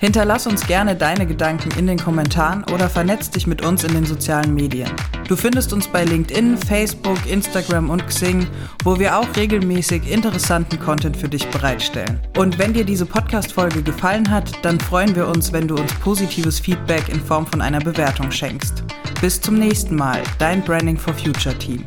Hinterlass 0.00 0.48
uns 0.48 0.66
gerne 0.66 0.96
deine 0.96 1.26
Gedanken 1.26 1.70
in 1.78 1.86
den 1.86 1.96
Kommentaren 1.96 2.64
oder 2.74 2.90
vernetz 2.90 3.30
dich 3.30 3.46
mit 3.46 3.64
uns 3.64 3.84
in 3.84 3.94
den 3.94 4.04
sozialen 4.04 4.52
Medien. 4.52 4.90
Du 5.28 5.36
findest 5.36 5.72
uns 5.72 5.86
bei 5.86 6.04
LinkedIn, 6.04 6.58
Facebook, 6.58 7.24
Instagram 7.30 7.88
und 7.88 8.04
Xing, 8.08 8.48
wo 8.82 8.98
wir 8.98 9.16
auch 9.16 9.36
regelmäßig 9.36 10.10
interessanten 10.10 10.80
Content 10.80 11.16
für 11.16 11.28
dich 11.28 11.48
bereitstellen. 11.50 12.18
Und 12.36 12.58
wenn 12.58 12.72
dir 12.72 12.84
diese 12.84 13.06
Podcast-Folge 13.06 13.82
gefallen 13.82 14.28
hat, 14.28 14.52
dann 14.64 14.80
freuen 14.80 15.14
wir 15.14 15.28
uns, 15.28 15.52
wenn 15.52 15.68
du 15.68 15.76
uns 15.76 15.94
positives 15.94 16.58
Feedback 16.58 17.08
in 17.10 17.20
Form 17.20 17.46
von 17.46 17.60
einer 17.60 17.80
Bewertung 17.80 18.32
schenkst. 18.32 18.82
Bis 19.20 19.40
zum 19.40 19.54
nächsten 19.54 19.94
Mal, 19.94 20.20
dein 20.40 20.62
Branding 20.62 20.98
for 20.98 21.14
Future 21.14 21.56
Team. 21.56 21.84